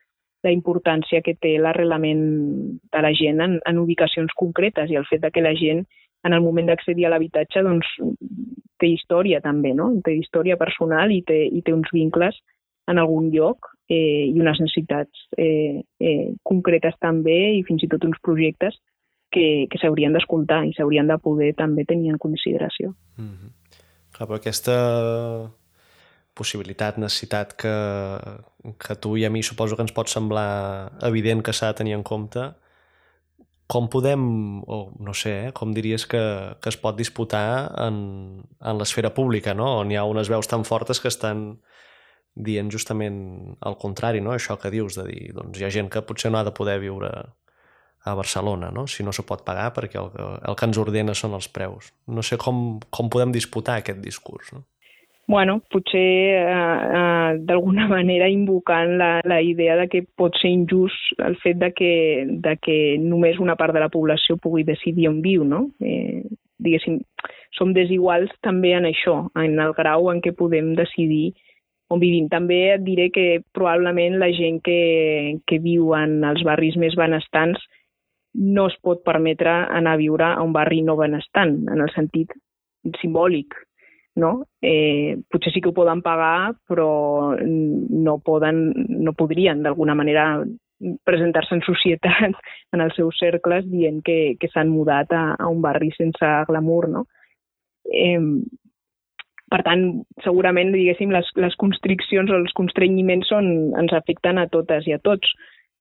[0.46, 2.20] la importància que té l'arrelament
[2.92, 5.84] de la gent en, en ubicacions concretes i el fet de que la gent
[6.26, 7.88] en el moment d'accedir a l'habitatge doncs,
[8.78, 9.90] té història també, no?
[10.04, 12.38] té història personal i té, i té uns vincles
[12.88, 18.06] en algun lloc eh, i unes necessitats eh, eh, concretes també i fins i tot
[18.06, 18.78] uns projectes
[19.34, 22.94] que, que s'haurien d'escoltar i s'haurien de poder també tenir en consideració.
[23.18, 23.50] Mm -hmm.
[24.14, 24.76] Clar, però aquesta
[26.38, 27.74] possibilitat, necessitat que,
[28.80, 30.48] que tu i a mi suposo que ens pot semblar
[31.10, 32.46] evident que s'ha de tenir en compte,
[33.68, 34.22] com podem,
[34.64, 36.20] o no sé, eh, com diries que,
[36.62, 37.98] que es pot disputar en,
[38.64, 39.74] en l'esfera pública, no?
[39.82, 41.50] on hi ha unes veus tan fortes que estan
[42.48, 43.18] dient justament
[43.68, 44.32] el contrari, no?
[44.32, 46.78] això que dius, de dir, doncs hi ha gent que potser no ha de poder
[46.80, 47.12] viure
[48.08, 48.86] a Barcelona, no?
[48.88, 50.16] si no s'ho pot pagar perquè el,
[50.48, 51.92] el que ens ordena són els preus.
[52.08, 54.54] No sé com, com podem disputar aquest discurs.
[54.56, 54.64] No?
[55.28, 61.20] Bueno, potser eh, eh, d'alguna manera invocant la, la idea de que pot ser injust
[61.20, 61.92] el fet de que,
[62.26, 65.66] de que només una part de la població pugui decidir on viu, no?
[65.84, 66.24] Eh,
[66.58, 67.02] diguéssim,
[67.54, 71.36] som desiguals també en això, en el grau en què podem decidir
[71.92, 72.32] on vivim.
[72.32, 74.80] També et diré que probablement la gent que,
[75.44, 77.60] que viu en els barris més benestants
[78.32, 82.32] no es pot permetre anar a viure a un barri no benestant, en el sentit
[83.02, 83.52] simbòlic,
[84.18, 84.32] no?
[84.62, 86.90] Eh, potser sí que ho poden pagar, però
[87.38, 88.64] no, poden,
[88.98, 90.30] no podrien d'alguna manera
[91.06, 92.38] presentar-se en societat,
[92.74, 96.88] en els seus cercles, dient que, que s'han mudat a, a un barri sense glamour,
[96.92, 97.06] no?
[97.88, 98.20] Eh,
[99.48, 99.84] per tant,
[100.24, 103.46] segurament, diguéssim, les, les constriccions o els constrenyiments són,
[103.80, 105.30] ens afecten a totes i a tots.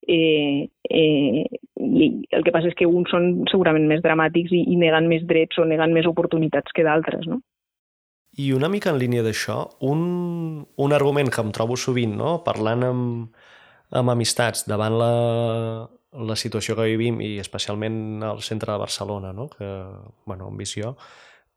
[0.08, 1.44] Eh, eh,
[1.84, 5.26] i el que passa és que uns són segurament més dramàtics i, i neguen més
[5.28, 7.42] drets o neguen més oportunitats que d'altres, no?
[8.38, 10.02] I una mica en línia d'això, un,
[10.78, 12.36] un argument que em trobo sovint, no?
[12.46, 13.46] parlant amb,
[13.98, 15.14] amb amistats davant la,
[16.14, 19.50] la situació que vivim i especialment al centre de Barcelona, no?
[19.50, 19.72] que,
[20.30, 20.94] bueno, visc jo,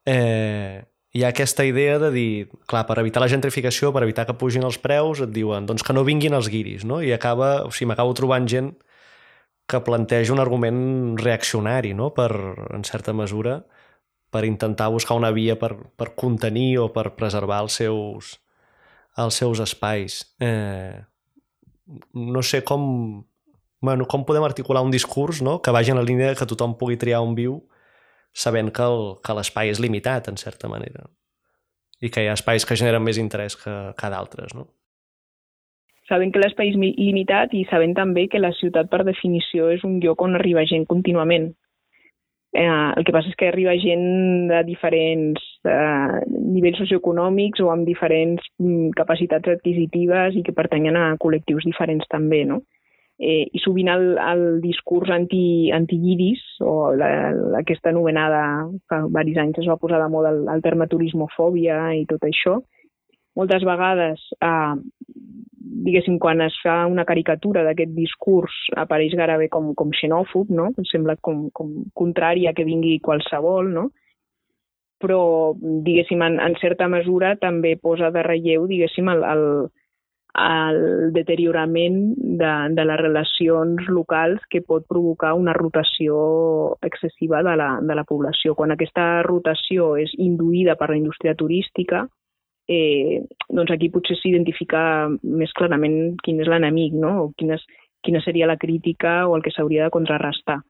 [0.08, 0.80] eh,
[1.12, 2.30] hi ha aquesta idea de dir,
[2.70, 5.96] clar, per evitar la gentrificació, per evitar que pugin els preus, et diuen doncs que
[5.96, 7.00] no vinguin els guiris, no?
[7.02, 8.70] I acaba, o sigui, m'acabo trobant gent
[9.70, 12.12] que planteja un argument reaccionari, no?
[12.14, 12.30] Per,
[12.70, 13.60] en certa mesura,
[14.30, 18.36] per intentar buscar una via per, per contenir o per preservar els seus,
[19.18, 20.22] els seus espais.
[20.40, 21.00] Eh,
[22.14, 23.26] no sé com,
[23.82, 25.58] bueno, com podem articular un discurs no?
[25.60, 27.60] que vagi en la línia que tothom pugui triar on viu
[28.32, 31.08] sabent que l'espai és limitat, en certa manera.
[32.00, 34.68] I que hi ha espais que generen més interès que, que d'altres, no?
[36.08, 40.00] Sabent que l'espai és limitat i sabent també que la ciutat, per definició, és un
[40.02, 41.52] lloc on arriba gent contínuament.
[42.52, 45.38] Eh, el que passa és que arriba gent de diferents
[45.70, 52.10] eh, nivells socioeconòmics o amb diferents mm, capacitats adquisitives i que pertanyen a col·lectius diferents
[52.10, 52.58] també, no?
[53.20, 55.98] Eh, I sovint el, el discurs anti, anti
[56.64, 57.10] o la,
[57.60, 58.42] aquesta anomenada,
[58.88, 62.58] fa diversos anys es va posar de moda el, el terme turismofòbia i tot això,
[63.38, 64.74] moltes vegades eh,
[65.60, 70.70] diguéssim, quan es fa una caricatura d'aquest discurs apareix gairebé com, com xenòfob, no?
[70.76, 73.88] Em sembla com, com contrari a que vingui qualsevol, no?
[75.00, 75.20] Però,
[75.56, 79.44] diguéssim, en, en certa mesura també posa de relleu, diguéssim, el, el,
[80.44, 87.70] el deteriorament de, de les relacions locals que pot provocar una rotació excessiva de la,
[87.80, 88.54] de la població.
[88.58, 92.04] Quan aquesta rotació és induïda per la indústria turística,
[92.70, 94.82] eh, doncs aquí potser s'identifica
[95.26, 97.14] més clarament quin és l'enemic, no?
[97.24, 97.64] o quina, és,
[98.06, 100.60] quina seria la crítica o el que s'hauria de contrarrestar.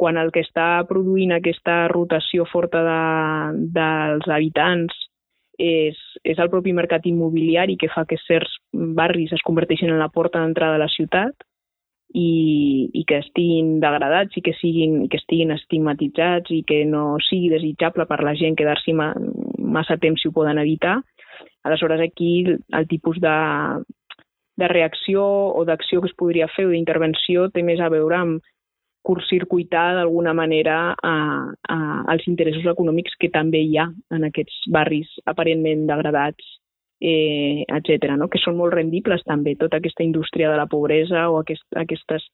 [0.00, 3.00] Quan el que està produint aquesta rotació forta de,
[3.76, 4.96] dels habitants
[5.60, 10.08] és, és el propi mercat immobiliari que fa que certs barris es converteixin en la
[10.08, 11.46] porta d'entrada de la ciutat
[12.16, 17.52] i, i que estiguin degradats i que, siguin, que estiguin estigmatitzats i que no sigui
[17.52, 19.12] desitjable per la gent quedar-s'hi ma,
[19.60, 20.98] massa temps si ho poden evitar,
[21.64, 23.34] Aleshores, aquí el tipus de,
[24.56, 28.50] de reacció o d'acció que es podria fer o d'intervenció té més a veure amb
[29.02, 31.14] curtcircuitar d'alguna manera a,
[31.48, 31.76] a,
[32.12, 36.44] als interessos econòmics que també hi ha en aquests barris aparentment degradats,
[37.00, 38.12] eh, etc.
[38.20, 38.28] No?
[38.28, 42.28] que són molt rendibles també, tota aquesta indústria de la pobresa o aquest, aquestes,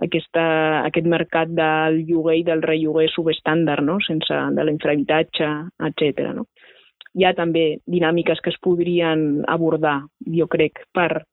[0.00, 0.44] aquesta,
[0.88, 4.00] aquest mercat del lloguer i del relloguer subestàndard, no?
[4.06, 5.52] sense de l'infrahabitatge,
[5.90, 6.30] etc.
[6.38, 6.48] No?
[7.16, 9.98] Hi ha també dinàmiques que es podrien abordar,
[10.36, 11.24] jo crec, per,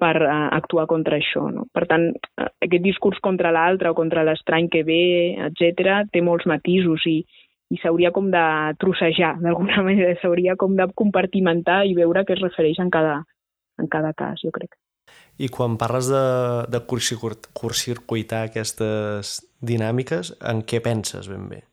[0.00, 1.46] per uh, actuar contra això.
[1.52, 1.66] No?
[1.72, 5.02] Per tant, uh, aquest discurs contra l'altre o contra l'estrany que ve,
[5.48, 7.20] etc, té molts matisos i,
[7.72, 8.44] i s'hauria com de
[8.80, 13.20] trossejar, d'alguna manera, s'hauria com de compartimentar i veure què es refereix en cada,
[13.80, 14.76] en cada cas, jo crec.
[15.36, 16.24] I quan parles de,
[16.70, 21.64] de curtcircuitar aquestes dinàmiques, en què penses ben bé?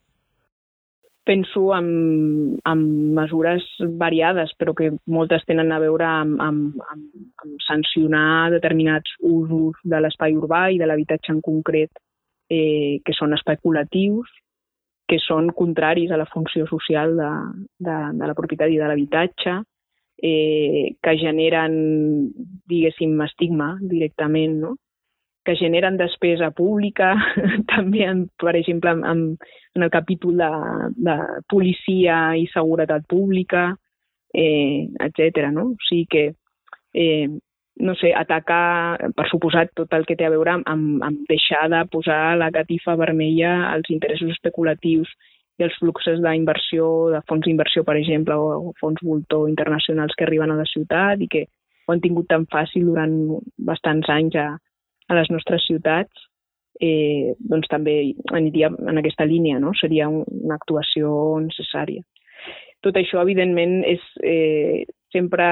[1.31, 2.79] Penso en, en
[3.15, 3.63] mesures
[3.95, 7.05] variades, però que moltes tenen a veure amb, amb, amb,
[7.45, 12.01] amb sancionar determinats usos de l'espai urbà i de l'habitatge en concret
[12.51, 14.27] eh, que són especulatius,
[15.07, 17.31] que són contraris a la funció social de,
[17.87, 19.55] de, de la propietat i de l'habitatge,
[20.19, 21.73] eh, que generen,
[22.67, 24.75] diguéssim, estigma directament, no?
[25.43, 27.15] Que generen despesa pública,
[27.73, 29.23] també, en, per exemple, en,
[29.75, 30.49] en el capítol de,
[30.97, 31.15] de
[31.49, 33.71] policia i seguretat pública,
[34.33, 35.47] eh, etc.
[35.51, 35.71] No?
[35.73, 36.25] O sigui que,
[36.93, 37.27] eh,
[37.81, 41.81] no sé, atacar, per suposat, tot el que té a veure amb, amb, deixar de
[41.91, 45.09] posar la catifa vermella als interessos especulatius
[45.57, 46.85] i els fluxos d'inversió,
[47.15, 51.29] de fons d'inversió, per exemple, o fons voltor internacionals que arriben a la ciutat i
[51.31, 51.47] que
[51.87, 53.15] ho han tingut tan fàcil durant
[53.57, 54.51] bastants anys a,
[55.11, 56.27] a les nostres ciutats,
[56.79, 59.75] eh, doncs també aniria en aquesta línia, no?
[59.79, 61.11] seria un, una actuació
[61.43, 62.03] necessària.
[62.81, 65.45] Tot això, evidentment, és eh, sempre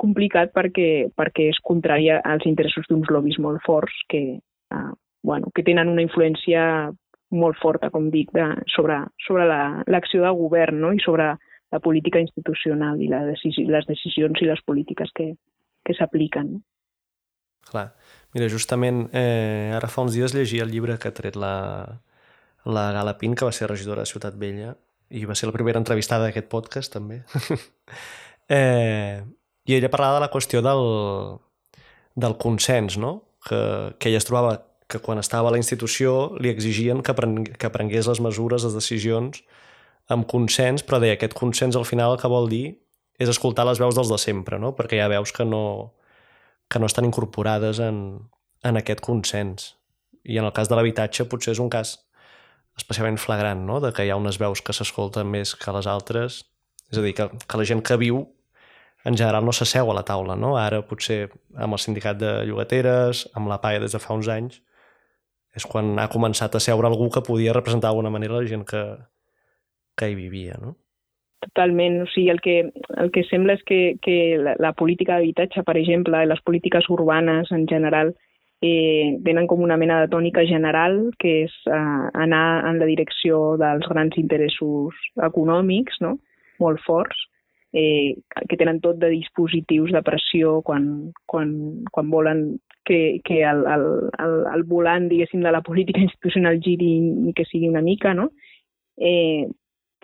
[0.00, 4.90] complicat perquè, perquè és contrari als interessos d'uns lobbies molt forts que, eh,
[5.24, 6.90] bueno, que tenen una influència
[7.34, 8.44] molt forta, com dic, de,
[8.74, 10.92] sobre, sobre l'acció la, del govern no?
[10.92, 11.32] i sobre
[11.74, 15.32] la política institucional i la decisi, les decisions i les polítiques que,
[15.82, 16.52] que s'apliquen.
[16.58, 16.62] No?
[17.70, 17.88] Clar.
[18.34, 21.54] Mira, justament eh, ara fa uns dies llegia el llibre que ha tret la,
[22.66, 24.74] la Gala Pin, que va ser regidora de Ciutat Vella,
[25.14, 27.22] i va ser la primera entrevistada d'aquest podcast, també.
[28.58, 29.22] eh,
[29.64, 30.84] I ella parlava de la qüestió del,
[32.18, 33.16] del consens, no?
[33.46, 33.60] Que,
[34.00, 34.58] que ella es trobava
[34.88, 38.74] que quan estava a la institució li exigien que, pren que prengués les mesures, les
[38.76, 39.44] decisions,
[40.12, 42.66] amb consens, però deia, aquest consens al final el que vol dir
[43.20, 44.74] és escoltar les veus dels de sempre, no?
[44.76, 45.94] perquè ha veus que no,
[46.68, 48.28] que no estan incorporades en,
[48.62, 49.74] en aquest consens.
[50.24, 51.98] I en el cas de l'habitatge potser és un cas
[52.78, 53.78] especialment flagrant, no?
[53.80, 56.42] de que hi ha unes veus que s'escolten més que les altres,
[56.90, 58.24] és a dir, que, que la gent que viu
[59.04, 60.54] en general no s'asseu a la taula, no?
[60.56, 61.26] Ara potser
[61.60, 64.62] amb el sindicat de llogateres, amb la PAE des de fa uns anys,
[65.54, 68.82] és quan ha començat a seure algú que podia representar d'alguna manera la gent que,
[69.94, 70.74] que hi vivia, no?
[71.44, 72.02] Totalment.
[72.02, 72.58] O sigui, el que,
[72.96, 76.88] el que sembla és que, que la, la política d'habitatge, per exemple, i les polítiques
[76.92, 78.14] urbanes en general,
[78.64, 83.58] eh, tenen com una mena de tònica general, que és eh, anar en la direcció
[83.60, 84.96] dels grans interessos
[85.28, 86.16] econòmics, no?
[86.62, 87.18] molt forts,
[87.74, 88.14] eh,
[88.48, 90.86] que tenen tot de dispositius de pressió quan,
[91.26, 91.50] quan,
[91.90, 92.44] quan volen
[92.86, 93.84] que, que el, el,
[94.22, 96.94] el, el volant, diguéssim, de la política institucional giri
[97.28, 98.30] i que sigui una mica, no?
[98.96, 99.50] Eh,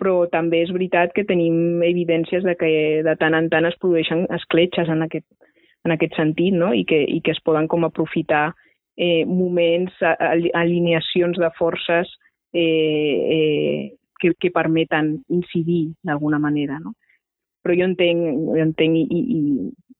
[0.00, 2.70] però també és veritat que tenim evidències de que
[3.06, 5.28] de tant en tant es produeixen escletxes en aquest,
[5.84, 6.72] en aquest sentit, no?
[6.74, 8.50] I que, i que es poden com aprofitar
[8.96, 12.08] eh, moments, alineacions de forces
[12.52, 16.96] eh, eh, que, que permeten incidir d'alguna manera, no?
[17.60, 18.24] Però jo entenc,
[18.56, 19.40] jo entenc i, i,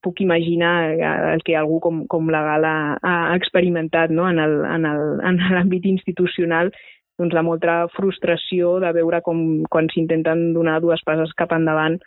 [0.01, 4.29] puc imaginar eh, el que algú com, com la Gala ha experimentat no?
[4.29, 6.73] en l'àmbit institucional
[7.21, 12.01] doncs, de molta frustració de veure com quan s'intenten donar dues passes cap endavant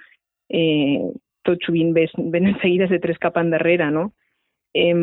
[0.49, 1.13] eh,
[1.45, 4.09] tot sovint venen seguides de tres cap endarrere, no?
[4.73, 4.97] Eh,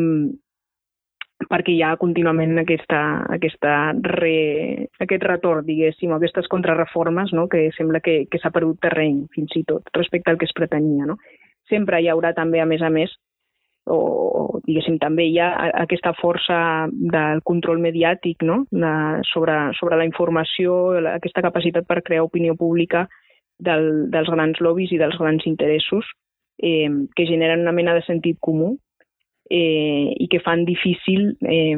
[1.49, 2.99] perquè hi ha contínuament aquesta,
[3.33, 7.47] aquesta re, aquest retorn, diguéssim, aquestes contrarreformes, no?
[7.49, 11.07] que sembla que, que s'ha perdut terreny, fins i tot, respecte al que es pretenia.
[11.09, 11.17] No?
[11.71, 13.13] sempre hi haurà també, a més a més,
[13.91, 15.49] o diguéssim també hi ha
[15.83, 16.57] aquesta força
[16.91, 18.61] del control mediàtic no?
[18.71, 18.93] de,
[19.31, 23.07] sobre, sobre la informació, aquesta capacitat per crear opinió pública
[23.59, 26.07] del, dels grans lobbies i dels grans interessos
[26.61, 28.77] eh, que generen una mena de sentit comú
[29.49, 31.77] eh, i que fan difícil eh,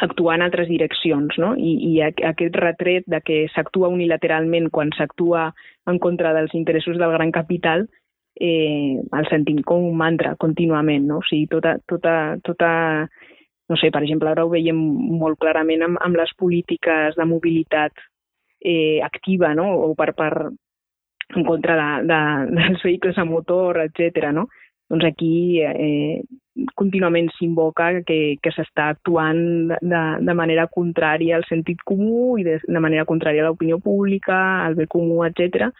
[0.00, 1.36] actuar en altres direccions.
[1.38, 1.54] No?
[1.56, 5.50] I, I aquest retret de que s'actua unilateralment quan s'actua
[5.90, 7.88] en contra dels interessos del gran capital
[8.36, 11.18] eh, el sentim com un mantra contínuament, no?
[11.20, 12.14] O sigui, tota, tota,
[12.46, 12.70] tota,
[13.68, 14.78] no sé, per exemple, ara ho veiem
[15.20, 17.92] molt clarament amb, amb les polítiques de mobilitat
[18.60, 19.68] eh, activa, no?
[19.86, 20.32] O per, per,
[21.36, 22.20] en contra de, de,
[22.58, 24.30] dels vehicles a motor, etc.
[24.34, 24.48] no?
[24.90, 26.24] Doncs aquí eh,
[26.74, 32.56] contínuament s'invoca que, que s'està actuant de, de manera contrària al sentit comú i de,
[32.66, 35.70] de manera contrària a l'opinió pública, al bé comú, etc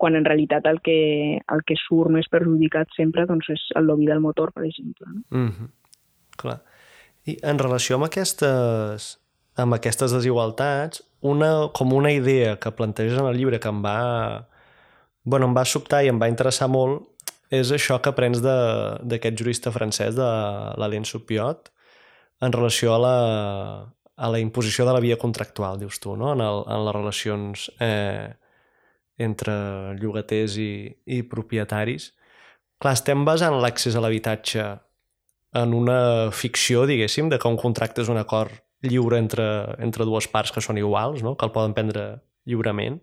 [0.00, 0.98] quan en realitat el que,
[1.44, 5.06] el que surt més perjudicat sempre doncs, és el lobby del motor, per exemple.
[5.12, 5.22] No?
[5.30, 5.68] Mm -hmm.
[6.40, 6.60] Clar.
[7.28, 9.18] I en relació amb aquestes,
[9.56, 14.48] amb aquestes desigualtats, una, com una idea que planteges en el llibre que em va,
[15.22, 17.02] bueno, em va sobtar i em va interessar molt
[17.50, 20.28] és això que aprens d'aquest jurista francès, de
[20.78, 21.70] l'Alain Supiot,
[22.40, 23.16] en relació a la,
[24.16, 26.32] a la imposició de la via contractual, dius tu, no?
[26.32, 28.30] en, el, en les relacions eh,
[29.20, 29.52] entre
[30.00, 30.72] llogaters i,
[31.06, 32.10] i propietaris.
[32.80, 34.64] Clar, estem basant l'accés a l'habitatge
[35.60, 38.52] en una ficció, diguéssim, de que un contracte és un acord
[38.86, 39.46] lliure entre,
[39.84, 41.34] entre dues parts que són iguals, no?
[41.36, 43.00] que el poden prendre lliurement.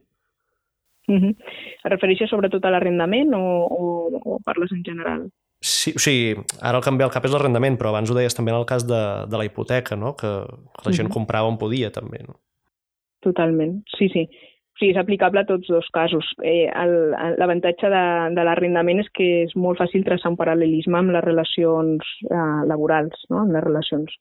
[1.07, 1.35] Mm -hmm.
[1.83, 3.83] Refereixes sobretot a l'arrendament o, o,
[4.23, 5.29] o parles en general?
[5.59, 8.15] Sí, o sigui, ara el que em ve al cap és l'arrendament, però abans ho
[8.15, 10.15] deies també en el cas de, de la hipoteca, no?
[10.15, 11.13] que la gent mm -hmm.
[11.13, 12.19] comprava on podia també.
[12.27, 12.39] No?
[13.19, 14.29] Totalment, sí, sí.
[14.77, 16.27] O sigui, és aplicable a tots dos casos.
[16.45, 16.69] Eh,
[17.41, 18.01] L'avantatge de,
[18.37, 23.23] de l'arrendament és que és molt fàcil traçar un paral·lelisme amb les relacions eh, laborals,
[23.31, 23.41] no?
[23.41, 24.13] amb les relacions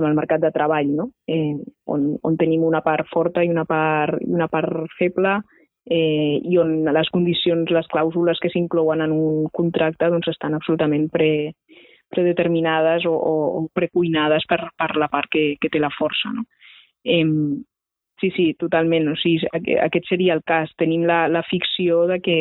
[0.00, 1.10] amb el mercat de treball, no?
[1.30, 1.54] eh,
[1.86, 5.36] on, on tenim una part forta i una part, una part feble,
[5.86, 11.06] eh, i on les condicions, les clàusules que s'inclouen en un contracte doncs estan absolutament
[11.12, 11.30] pre,
[12.10, 16.34] predeterminades o, o, o precuinades per, per la part que, que té la força.
[16.34, 16.48] No?
[17.04, 17.22] Eh,
[18.20, 19.08] sí, sí, totalment.
[19.12, 19.48] O sigui,
[19.80, 20.72] aquest seria el cas.
[20.78, 22.38] Tenim la, la ficció de que,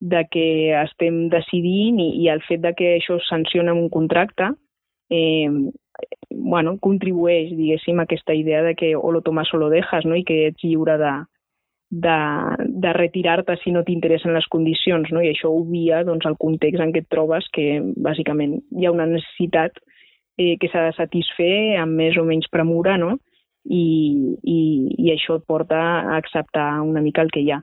[0.00, 0.46] de que
[0.80, 4.52] estem decidint i, i el fet de que això es sanciona en un contracte
[5.10, 5.50] eh,
[6.30, 10.16] bueno, contribueix, diguéssim, a aquesta idea de que o lo tomas o lo dejas, no?
[10.16, 11.12] i que ets lliure de,
[11.90, 12.18] de,
[12.84, 15.20] de retirar-te si no t'interessen les condicions, no?
[15.20, 19.08] i això obvia doncs, el context en què et trobes, que bàsicament hi ha una
[19.10, 19.82] necessitat
[20.38, 23.18] eh, que s'ha de satisfer amb més o menys premura, no?
[23.64, 23.84] I,
[24.42, 24.60] i,
[24.96, 27.60] i això et porta a acceptar una mica el que hi ha.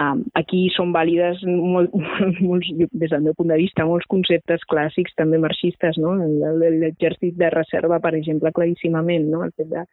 [0.00, 1.42] Um, aquí són vàlides
[1.74, 1.92] molt,
[2.40, 6.14] molts, des del meu punt de vista, molts conceptes clàssics també marxistes, no?
[6.60, 9.42] L'exèrcit de reserva, per exemple, claríssimament, no?
[9.44, 9.84] El fet de,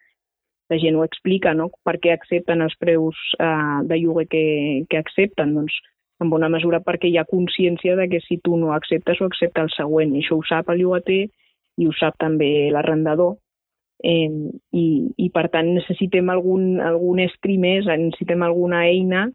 [0.70, 1.70] la gent ho explica, no?
[1.86, 4.44] Per què accepten els preus eh, de lloguer que,
[4.90, 5.56] que accepten?
[5.58, 5.76] Doncs
[6.22, 9.64] en bona mesura perquè hi ha consciència de que si tu no acceptes, ho accepta
[9.66, 10.14] el següent.
[10.14, 11.22] I això ho sap el llogater
[11.80, 13.38] i ho sap també l'arrendador.
[14.04, 14.30] Eh,
[14.72, 14.86] i,
[15.18, 19.26] I, per tant, necessitem algun, algun estri més, necessitem alguna eina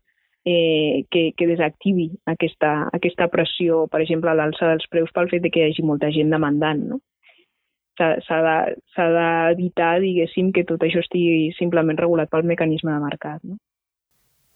[0.45, 5.45] eh, que, que desactivi aquesta, aquesta pressió, per exemple, a l'alça dels preus pel fet
[5.45, 6.87] de que hi hagi molta gent demandant.
[6.95, 7.03] No?
[7.95, 13.41] s'ha d'evitar, diguéssim, que tot això estigui simplement regulat pel mecanisme de mercat.
[13.47, 13.59] No?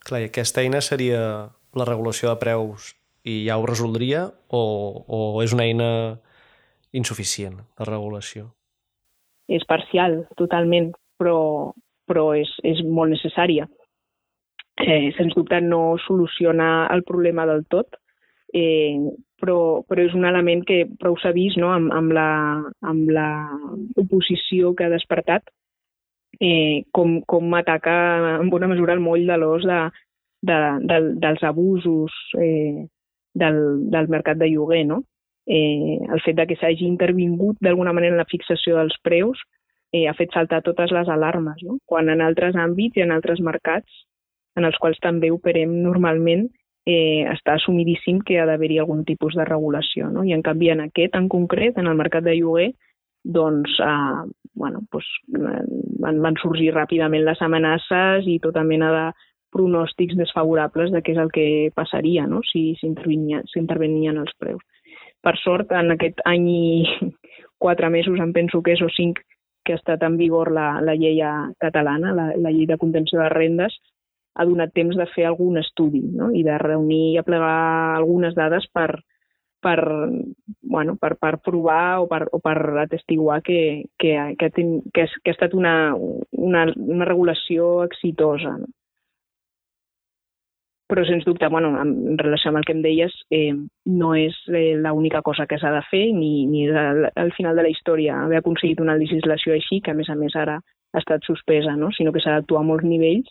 [0.05, 1.21] Clar, i aquesta eina seria
[1.77, 2.95] la regulació de preus
[3.29, 4.63] i ja ho resoldria o,
[5.07, 5.91] o és una eina
[6.97, 8.49] insuficient, la regulació?
[9.49, 10.91] És parcial, totalment,
[11.21, 11.73] però,
[12.09, 13.67] però és, és molt necessària.
[14.79, 17.97] Eh, sens dubte no soluciona el problema del tot,
[18.55, 18.99] eh,
[19.41, 21.71] però, però és un element que prou s'ha vist no?
[21.75, 22.29] amb, amb, la,
[22.93, 23.31] amb la
[23.99, 25.51] oposició que ha despertat,
[26.41, 27.97] eh, com, com ataca
[28.39, 29.81] en bona mesura el moll de l'os de,
[30.43, 30.59] de,
[30.91, 32.87] de, dels abusos eh,
[33.35, 34.85] del, del mercat de lloguer.
[34.87, 35.03] No?
[35.49, 39.41] Eh, el fet de que s'hagi intervingut d'alguna manera en la fixació dels preus
[39.93, 41.79] eh, ha fet saltar totes les alarmes, no?
[41.89, 44.05] quan en altres àmbits i en altres mercats
[44.59, 46.49] en els quals també operem normalment
[46.85, 50.11] eh, està assumidíssim que ha d'haver-hi algun tipus de regulació.
[50.13, 50.25] No?
[50.27, 52.73] I en canvi en aquest en concret, en el mercat de lloguer,
[53.25, 54.29] doncs, eh,
[54.59, 55.09] bueno, doncs,
[56.03, 59.07] van, van sorgir ràpidament les amenaces i tota mena de
[59.55, 61.47] pronòstics desfavorables de què és el que
[61.77, 62.43] passaria no?
[62.45, 64.61] si s'intervenien els preus.
[65.25, 67.11] Per sort, en aquest any i
[67.65, 69.21] quatre mesos, em penso que és o cinc
[69.67, 71.21] que ha estat en vigor la, la llei
[71.61, 73.75] catalana, la, la llei de contenció de rendes,
[74.39, 76.31] ha donat temps de fer algun estudi no?
[76.33, 79.01] i de reunir i aplegar algunes dades per,
[79.61, 79.79] per,
[80.63, 83.61] bueno, per, per provar o per, o per atestiguar que,
[83.99, 85.75] que, que, ten, que, que ha estat una,
[86.31, 88.55] una, una regulació exitosa.
[88.63, 88.71] No?
[90.89, 93.53] Però, sens dubte, bueno, en relació amb el que em deies, eh,
[93.93, 97.67] no és eh, l'única cosa que s'ha de fer, ni, ni al, al final de
[97.67, 101.29] la història haver aconseguit una legislació així, que a més a més ara ha estat
[101.29, 101.93] suspesa, no?
[101.93, 103.29] sinó que s'ha d'actuar a molts nivells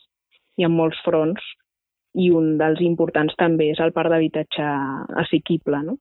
[0.61, 1.41] i en molts fronts,
[2.17, 4.67] i un dels importants també és el parc d'habitatge
[5.23, 5.97] assequible, no?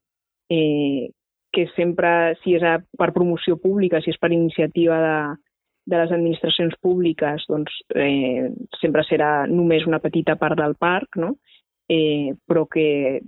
[0.53, 1.09] eh,
[1.53, 5.19] que sempre, si és a, per promoció pública, si és per iniciativa de,
[5.87, 11.37] de les administracions públiques, doncs eh, sempre serà només una petita part del parc, no?
[11.89, 13.23] eh, però que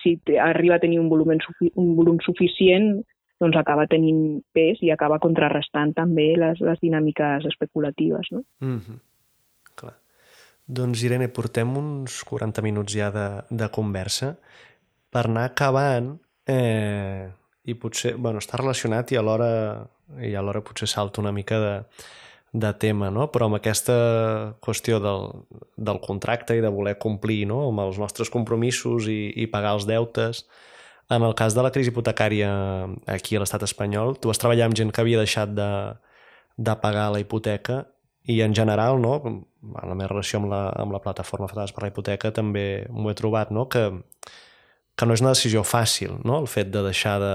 [0.00, 1.36] si arriba a tenir un volum,
[1.74, 2.94] un volum suficient,
[3.40, 8.32] doncs acaba tenint pes i acaba contrarrestant també les, les dinàmiques especulatives.
[8.32, 8.44] No?
[8.60, 8.98] Mm -hmm.
[10.70, 14.36] Doncs, Irene, portem uns 40 minuts ja de, de conversa.
[15.10, 16.12] Per anar acabant,
[16.46, 17.26] eh,
[17.66, 19.48] i potser, bueno, està relacionat i alhora,
[20.18, 21.74] i alhora potser salta una mica de,
[22.52, 23.28] de tema, no?
[23.30, 23.94] però amb aquesta
[24.64, 25.30] qüestió del,
[25.76, 27.62] del contracte i de voler complir no?
[27.68, 30.44] amb els nostres compromisos i, i pagar els deutes,
[31.10, 32.50] en el cas de la crisi hipotecària
[33.10, 35.70] aquí a l'estat espanyol, tu vas treballar amb gent que havia deixat de,
[36.56, 37.84] de pagar la hipoteca
[38.30, 41.84] i en general, no, en la meva relació amb la, amb la plataforma Fatales per
[41.84, 43.88] la Hipoteca també m'ho he trobat, no, que,
[44.94, 47.34] que no és una decisió fàcil, no, el fet de deixar de,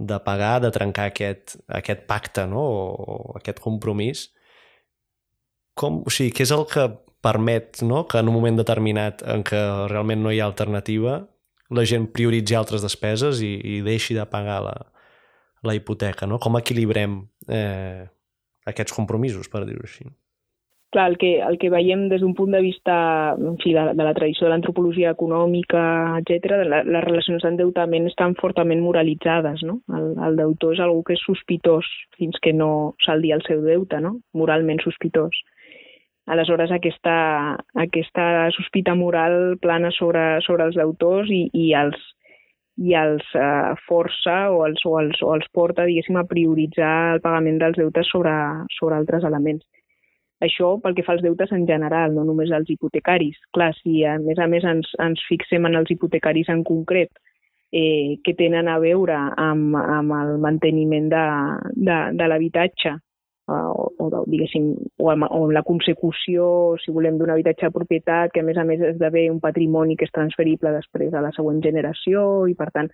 [0.00, 4.30] de pagar, de trencar aquest, aquest pacte no, o, o aquest compromís.
[5.78, 6.88] Com, o sigui, què és el que
[7.20, 8.06] permet no?
[8.08, 9.60] que en un moment determinat en què
[9.92, 11.20] realment no hi ha alternativa
[11.70, 14.74] la gent prioritzi altres despeses i, i deixi de pagar la,
[15.62, 16.26] la hipoteca.
[16.26, 16.40] No?
[16.42, 18.08] Com equilibrem eh,
[18.66, 20.08] aquests compromisos, per dir-ho així?
[20.90, 22.94] Clar, el que, el que veiem des d'un punt de vista
[23.38, 25.82] en fi, de, de la tradició de l'antropologia econòmica,
[26.18, 29.62] etc, la, les relacions d'endeutament estan fortament moralitzades.
[29.62, 29.78] No?
[29.94, 31.86] El, el deutor és algú que és sospitós
[32.18, 34.16] fins que no saldi el seu deute, no?
[34.34, 35.38] moralment sospitós.
[36.30, 37.14] Aleshores, aquesta,
[37.86, 38.24] aquesta
[38.58, 42.02] sospita moral plana sobre, sobre els deutors i, i els,
[42.82, 47.22] i els eh, força o els, o, els, o els porta, diguéssim, a prioritzar el
[47.22, 48.34] pagament dels deutes sobre,
[48.74, 49.62] sobre altres elements.
[50.40, 53.36] Això pel que fa als deutes en general, no només als hipotecaris.
[53.52, 57.12] Clar, si a més a més ens, ens fixem en els hipotecaris en concret,
[57.72, 61.26] eh, que tenen a veure amb, amb el manteniment de,
[61.76, 62.96] de, de l'habitatge
[63.50, 68.34] o, o diguéssim, o amb, o amb la consecució, si volem, d'un habitatge de propietat
[68.34, 71.62] que a més a més esdevé un patrimoni que és transferible després a la següent
[71.64, 72.90] generació i per tant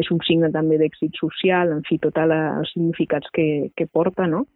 [0.00, 4.46] és un signe també d'èxit social, en fi, tots els significats que, que porta, no?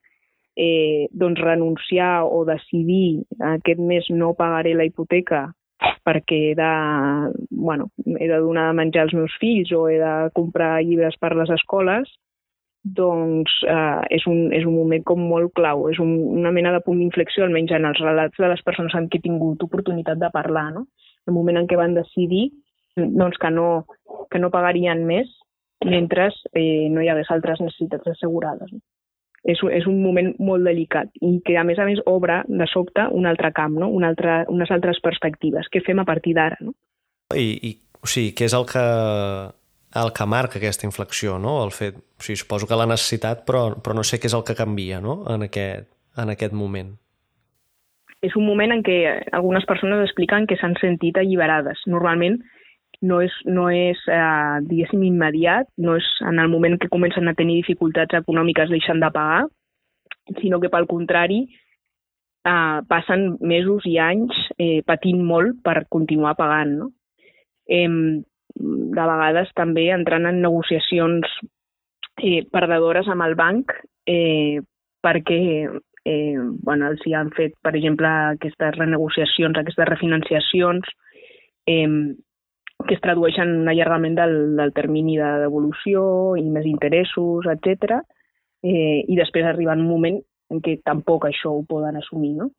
[0.55, 5.49] Eh, doncs renunciar o decidir aquest mes no pagaré la hipoteca
[6.07, 6.75] perquè he de,
[7.51, 11.33] bueno, he de donar de menjar als meus fills o he de comprar llibres per
[11.35, 12.07] les escoles,
[12.85, 16.83] doncs eh, és, un, és un moment com molt clau, és un, una mena de
[16.85, 20.31] punt d'inflexió, almenys en els relats de les persones amb qui he tingut oportunitat de
[20.35, 20.87] parlar, no?
[21.27, 22.51] el moment en què van decidir
[22.95, 23.87] doncs, que, no,
[24.31, 25.33] que no pagarien més
[25.85, 28.71] mentre eh, no hi hagués altres necessitats assegurades.
[28.71, 28.85] No?
[29.45, 33.05] És, és un moment molt delicat i que, a més a més, obre de sobte
[33.13, 33.91] un altre camp, no?
[33.93, 35.69] un altre, unes altres perspectives.
[35.69, 36.57] Què fem a partir d'ara?
[36.65, 36.73] No?
[37.37, 38.85] I, I, o sigui, què és el que
[39.95, 41.59] el que marca aquesta inflexió, no?
[41.65, 44.43] El fet, o sigui, suposo que la necessitat, però, però no sé què és el
[44.47, 45.21] que canvia no?
[45.31, 45.87] en, aquest,
[46.19, 46.91] en aquest moment.
[48.25, 48.99] És un moment en què
[49.37, 51.85] algunes persones expliquen que s'han sentit alliberades.
[51.87, 52.41] Normalment
[53.05, 57.37] no és, no és eh, diguéssim, immediat, no és en el moment que comencen a
[57.37, 59.45] tenir dificultats econòmiques deixen de pagar,
[60.41, 66.79] sinó que pel contrari eh, passen mesos i anys eh, patint molt per continuar pagant.
[66.81, 66.91] No?
[67.69, 67.89] Eh,
[68.55, 71.27] de vegades també entrant en negociacions
[72.23, 73.73] eh, perdedores amb el banc
[74.07, 74.61] eh,
[75.05, 75.41] perquè
[76.05, 80.95] eh, bueno, els hi han fet, per exemple, aquestes renegociacions, aquestes refinanciacions
[81.67, 81.89] eh,
[82.89, 86.03] que es tradueixen en un allargament del, del termini de devolució
[86.41, 88.01] i més interessos, etc.
[88.65, 90.21] Eh, I després arriba un moment
[90.53, 92.35] en què tampoc això ho poden assumir.
[92.41, 92.51] No?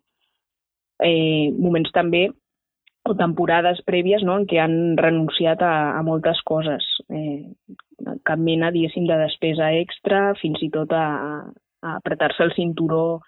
[1.03, 2.27] Eh, moments també
[3.05, 6.85] o temporades prèvies no, en què han renunciat a, a moltes coses.
[7.13, 7.45] Eh,
[8.25, 11.05] cap mena, diguéssim, de despesa extra, fins i tot a,
[11.85, 13.21] a apretar-se el cinturó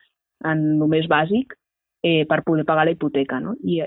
[0.46, 1.54] en el més bàsic
[2.04, 3.40] eh, per poder pagar la hipoteca.
[3.44, 3.54] No?
[3.62, 3.84] I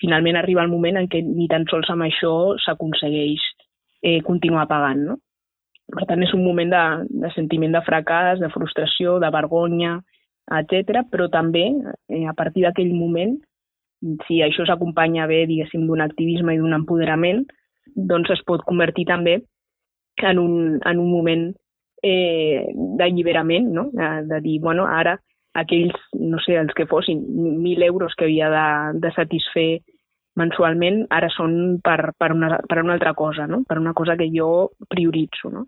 [0.00, 3.44] finalment arriba el moment en què ni tan sols amb això s'aconsegueix
[4.02, 5.04] eh, continuar pagant.
[5.10, 5.18] No?
[5.92, 6.82] Per tant, és un moment de,
[7.24, 9.96] de sentiment de fracàs, de frustració, de vergonya,
[10.58, 11.02] etc.
[11.10, 11.66] però també,
[12.08, 13.36] eh, a partir d'aquell moment,
[14.26, 17.44] si això s'acompanya bé, diguéssim, d'un activisme i d'un empoderament,
[17.94, 19.40] doncs es pot convertir també
[20.22, 21.44] en un, en un moment
[22.02, 22.66] eh,
[22.98, 23.88] d'alliberament, no?
[23.94, 25.18] De, de dir, bueno, ara
[25.58, 28.66] aquells, no sé, els que fossin, 1.000 euros que havia de,
[29.04, 29.82] de satisfer
[30.40, 33.62] mensualment, ara són per, per, una, per una altra cosa, no?
[33.68, 35.52] per una cosa que jo prioritzo.
[35.52, 35.66] No?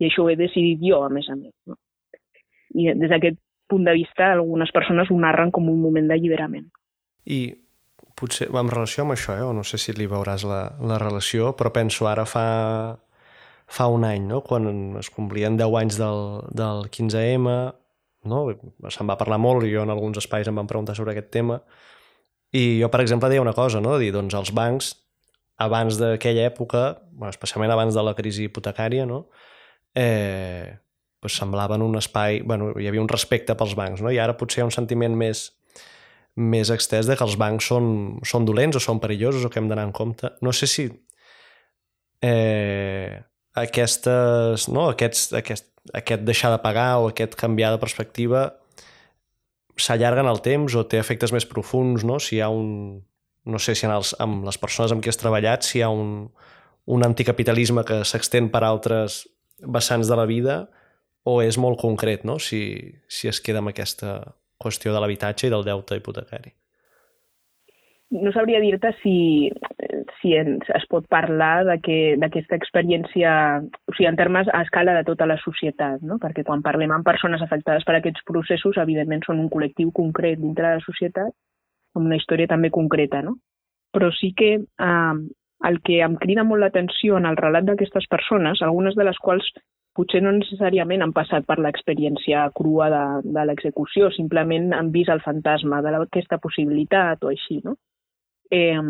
[0.00, 1.52] I això ho he decidit jo, a més a més.
[1.68, 1.76] No?
[2.76, 6.68] I des d'aquest punt de vista, algunes persones ho narren com un moment d'alliberament.
[7.26, 7.40] I
[8.16, 11.52] potser en relació amb això, eh, o no sé si li veuràs la, la relació,
[11.58, 12.46] però penso ara fa,
[13.66, 14.40] fa un any, no?
[14.46, 16.22] quan es complien 10 anys del,
[16.56, 17.56] del 15M,
[18.30, 18.44] no?
[18.92, 21.60] se'n va parlar molt i jo en alguns espais em van preguntar sobre aquest tema,
[22.56, 23.96] i jo, per exemple, deia una cosa, no?
[23.98, 24.94] dir, doncs els bancs,
[25.62, 26.86] abans d'aquella època,
[27.30, 29.26] especialment abans de la crisi hipotecària, no?
[29.96, 30.76] eh,
[31.20, 32.42] pues semblaven un espai...
[32.44, 34.12] Bueno, hi havia un respecte pels bancs, no?
[34.12, 35.48] i ara potser hi ha un sentiment més
[36.36, 37.86] més extès de que els bancs són,
[38.28, 40.28] són dolents o són perillosos o que hem d'anar en compte.
[40.44, 40.84] No sé si
[42.20, 43.16] eh,
[43.56, 48.46] aquestes, no, aquests, aquest, aquest deixar de pagar o aquest canviar de perspectiva
[49.76, 52.18] s'allarguen el temps o té efectes més profuns, no?
[52.18, 53.02] Si hi ha un...
[53.46, 55.90] No sé si en els, amb les persones amb qui has treballat, si hi ha
[55.92, 56.32] un,
[56.90, 59.20] un anticapitalisme que s'extén per altres
[59.62, 60.56] vessants de la vida
[61.22, 62.40] o és molt concret, no?
[62.42, 62.64] Si,
[63.06, 64.18] si es queda amb aquesta,
[64.62, 66.54] qüestió de l'habitatge i del deute hipotecari.
[68.10, 69.50] No sabria dir-te si,
[70.20, 73.30] si ens, es pot parlar d'aquesta experiència,
[73.66, 76.20] o sigui, en termes a escala de tota la societat, no?
[76.22, 80.68] perquè quan parlem amb persones afectades per aquests processos, evidentment són un col·lectiu concret dintre
[80.68, 81.34] de la societat,
[81.98, 83.40] amb una història també concreta, no?
[83.90, 85.16] Però sí que eh,
[85.66, 89.48] el que em crida molt l'atenció en el relat d'aquestes persones, algunes de les quals
[89.96, 93.04] potser no necessàriament han passat per l'experiència crua de,
[93.34, 97.74] de l'execució, simplement han vist el fantasma d'aquesta possibilitat o així, no?
[98.54, 98.80] Eh,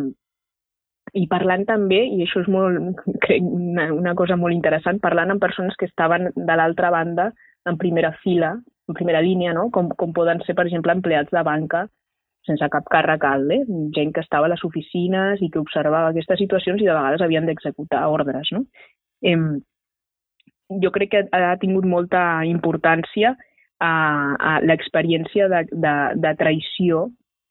[1.16, 5.40] I parlant també, i això és molt, crec, una, una cosa molt interessant, parlant amb
[5.40, 7.30] persones que estaven de l'altra banda,
[7.66, 8.52] en primera fila,
[8.88, 9.70] en primera línia, no?
[9.74, 11.86] com, com poden ser, per exemple, empleats de banca
[12.46, 13.62] sense cap càrrec alt, eh?
[13.96, 17.48] gent que estava a les oficines i que observava aquestes situacions i de vegades havien
[17.48, 18.52] d'executar ordres.
[18.54, 18.62] No?
[19.26, 19.36] Eh,
[20.82, 23.34] jo crec que ha tingut molta importància
[23.78, 23.92] a,
[24.38, 27.08] a l'experiència de, de, de traïció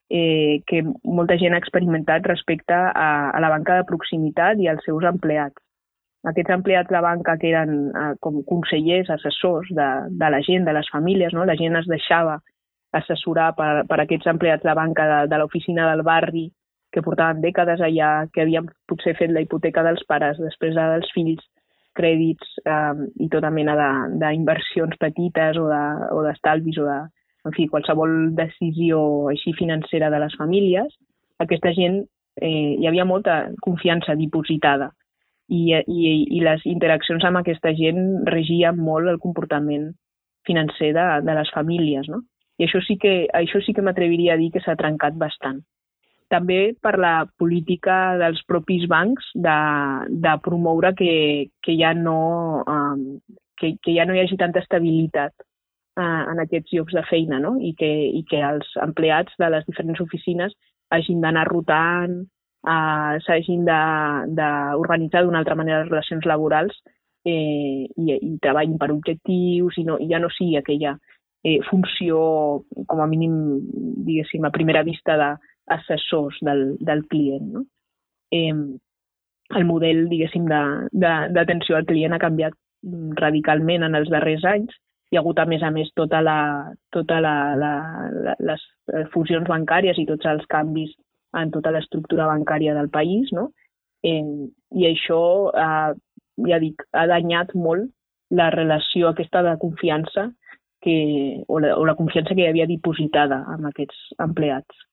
[0.09, 4.85] eh, que molta gent ha experimentat respecte a, a la banca de proximitat i als
[4.85, 5.61] seus empleats
[6.29, 10.73] aquests empleats de banca que eren eh, com consellers, assessors de, de la gent, de
[10.73, 11.45] les famílies, no?
[11.45, 12.39] la gent es deixava
[12.97, 16.47] assessorar per, per aquests empleats de banca de, de l'oficina del barri
[16.93, 21.11] que portaven dècades allà, que havien potser fet la hipoteca dels pares, després la dels
[21.13, 21.43] fills,
[21.95, 23.75] crèdits eh, i tota mena
[24.21, 25.67] d'inversions petites o
[26.25, 26.97] d'estalvis de, o, de,
[27.45, 28.99] en fi, qualsevol decisió
[29.31, 30.93] així financera de les famílies,
[31.43, 32.01] aquesta gent
[32.41, 34.89] eh, hi havia molta confiança dipositada
[35.47, 39.91] i, i, i les interaccions amb aquesta gent regien molt el comportament
[40.45, 42.23] financer de, de les famílies, no?
[42.57, 45.59] I això sí que, això sí que m'atreviria a dir que s'ha trencat bastant.
[46.31, 49.57] També per la política dels propis bancs de,
[50.09, 51.15] de promoure que,
[51.61, 53.03] que, ja no, um,
[53.59, 55.35] que, que ja no hi hagi tanta estabilitat
[55.99, 57.55] uh, en aquests llocs de feina no?
[57.59, 60.55] I, que, i que els empleats de les diferents oficines
[60.93, 62.19] hagin d'anar rotant,
[62.65, 66.77] eh, s'hagin d'organitzar d'una altra manera les relacions laborals
[67.25, 70.95] eh, i, i treballin per objectius i no, ja no sigui aquella
[71.45, 72.19] eh, funció,
[72.89, 73.35] com a mínim,
[74.05, 77.51] diguéssim, a primera vista d'assessors del, del client.
[77.53, 77.65] No?
[78.33, 78.53] Eh,
[79.55, 82.55] el model, diguéssim, d'atenció al client ha canviat
[83.19, 84.73] radicalment en els darrers anys.
[85.15, 86.39] Hi ha hagut, a més a més, tota la,
[86.91, 88.63] tota la, la, les
[89.13, 90.89] fusions bancàries i tots els canvis
[91.39, 93.45] en tota l'estructura bancària del país, no?
[94.03, 94.19] Eh,
[94.75, 95.19] I això,
[95.55, 95.93] eh,
[96.49, 97.87] ja dic, ha danyat molt
[98.35, 100.25] la relació aquesta de confiança
[100.83, 100.97] que,
[101.47, 104.83] o, la, o la confiança que hi havia dipositada amb aquests empleats.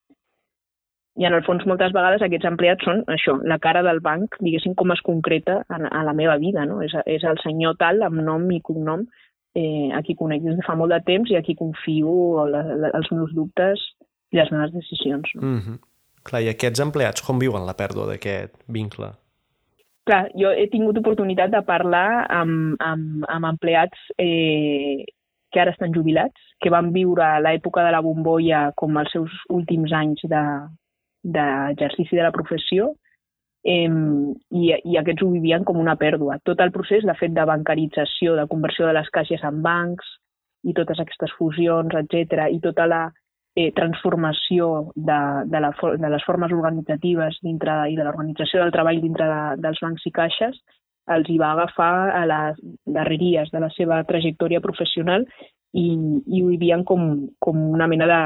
[1.18, 4.78] I en el fons moltes vegades aquests empleats són això, la cara del banc, diguéssim,
[4.78, 6.78] com es concreta a la meva vida, no?
[6.86, 9.02] És, és el senyor tal amb nom i cognom
[9.54, 12.62] eh, a qui conec des de fa molt de temps i a qui confio la,
[12.62, 13.80] la, els meus dubtes
[14.32, 15.34] i les meves decisions.
[15.34, 15.42] No?
[15.42, 15.78] Mm -hmm.
[16.22, 19.10] Clar, i aquests empleats com viuen la pèrdua d'aquest vincle?
[20.04, 25.04] Clar, jo he tingut oportunitat de parlar amb, amb, amb empleats eh,
[25.52, 29.92] que ara estan jubilats, que van viure l'època de la bombolla com els seus últims
[29.92, 32.94] anys d'exercici de, de la professió
[33.64, 36.40] eh, i, i aquests ho vivien com una pèrdua.
[36.44, 40.18] Tot el procés, de fet, de bancarització, de conversió de les caixes en bancs
[40.64, 43.02] i totes aquestes fusions, etc i tota la,
[43.54, 49.00] eh, transformació de, de, la, de les formes organitzatives dintre i de l'organització del treball
[49.02, 50.60] dintre de, dels bancs i caixes
[51.12, 55.26] els hi va agafar a les darreries de la seva trajectòria professional
[55.74, 55.88] i,
[56.26, 58.20] i ho vivien com, com una mena de,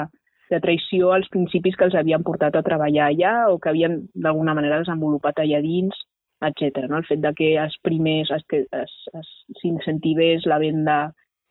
[0.50, 4.54] de traïció als principis que els havien portat a treballar allà o que havien d'alguna
[4.54, 5.96] manera desenvolupat allà dins,
[6.46, 6.86] etc.
[6.88, 7.00] No?
[7.00, 8.32] El fet de que es primers,
[9.60, 10.98] s'incentivés la venda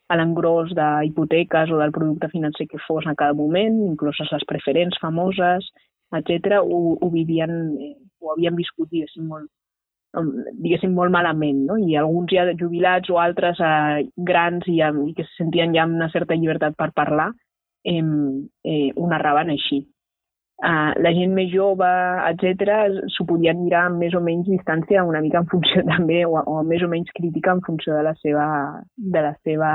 [0.08, 4.98] a l'engròs d'hipoteques o del producte financer que fos a cada moment, incloses les preferents
[5.02, 5.68] famoses,
[6.14, 9.50] etc., ho, ho vivien, eh, ho havien viscut, diguéssim, molt,
[10.62, 11.80] diguéssim, molt malament, no?
[11.82, 15.98] I alguns ja jubilats o altres eh, grans i, i que se sentien ja amb
[15.98, 17.32] una certa llibertat per parlar,
[17.86, 18.02] eh,
[18.66, 19.86] eh, ho narraven així
[20.64, 21.88] uh, la gent més jove,
[22.30, 22.76] etc,
[23.14, 26.62] s'ho podien mirar amb més o menys distància, una mica en funció també, o, o
[26.68, 28.48] més o menys crítica en funció de la seva,
[28.96, 29.72] de la seva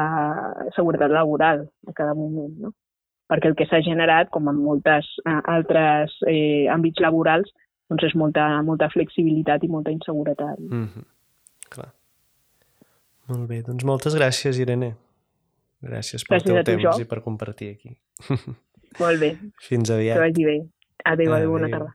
[0.76, 2.74] seguretat laboral a cada moment, no?
[3.30, 7.52] Perquè el que s'ha generat, com en moltes uh, altres eh, àmbits laborals,
[7.90, 10.58] doncs és molta, molta flexibilitat i molta inseguretat.
[10.58, 11.06] Mm -hmm.
[11.70, 11.92] Clar.
[13.30, 14.94] Molt bé, doncs moltes gràcies, Irene.
[15.80, 16.96] Gràcies pel gràcies teu temps jo.
[17.00, 17.94] i per compartir aquí.
[19.00, 19.32] Molt bé.
[19.68, 20.18] Fins aviat.
[20.18, 20.58] Que vagi bé.
[21.04, 21.54] Adéu, adéu, adéu.
[21.56, 21.94] bona tarda.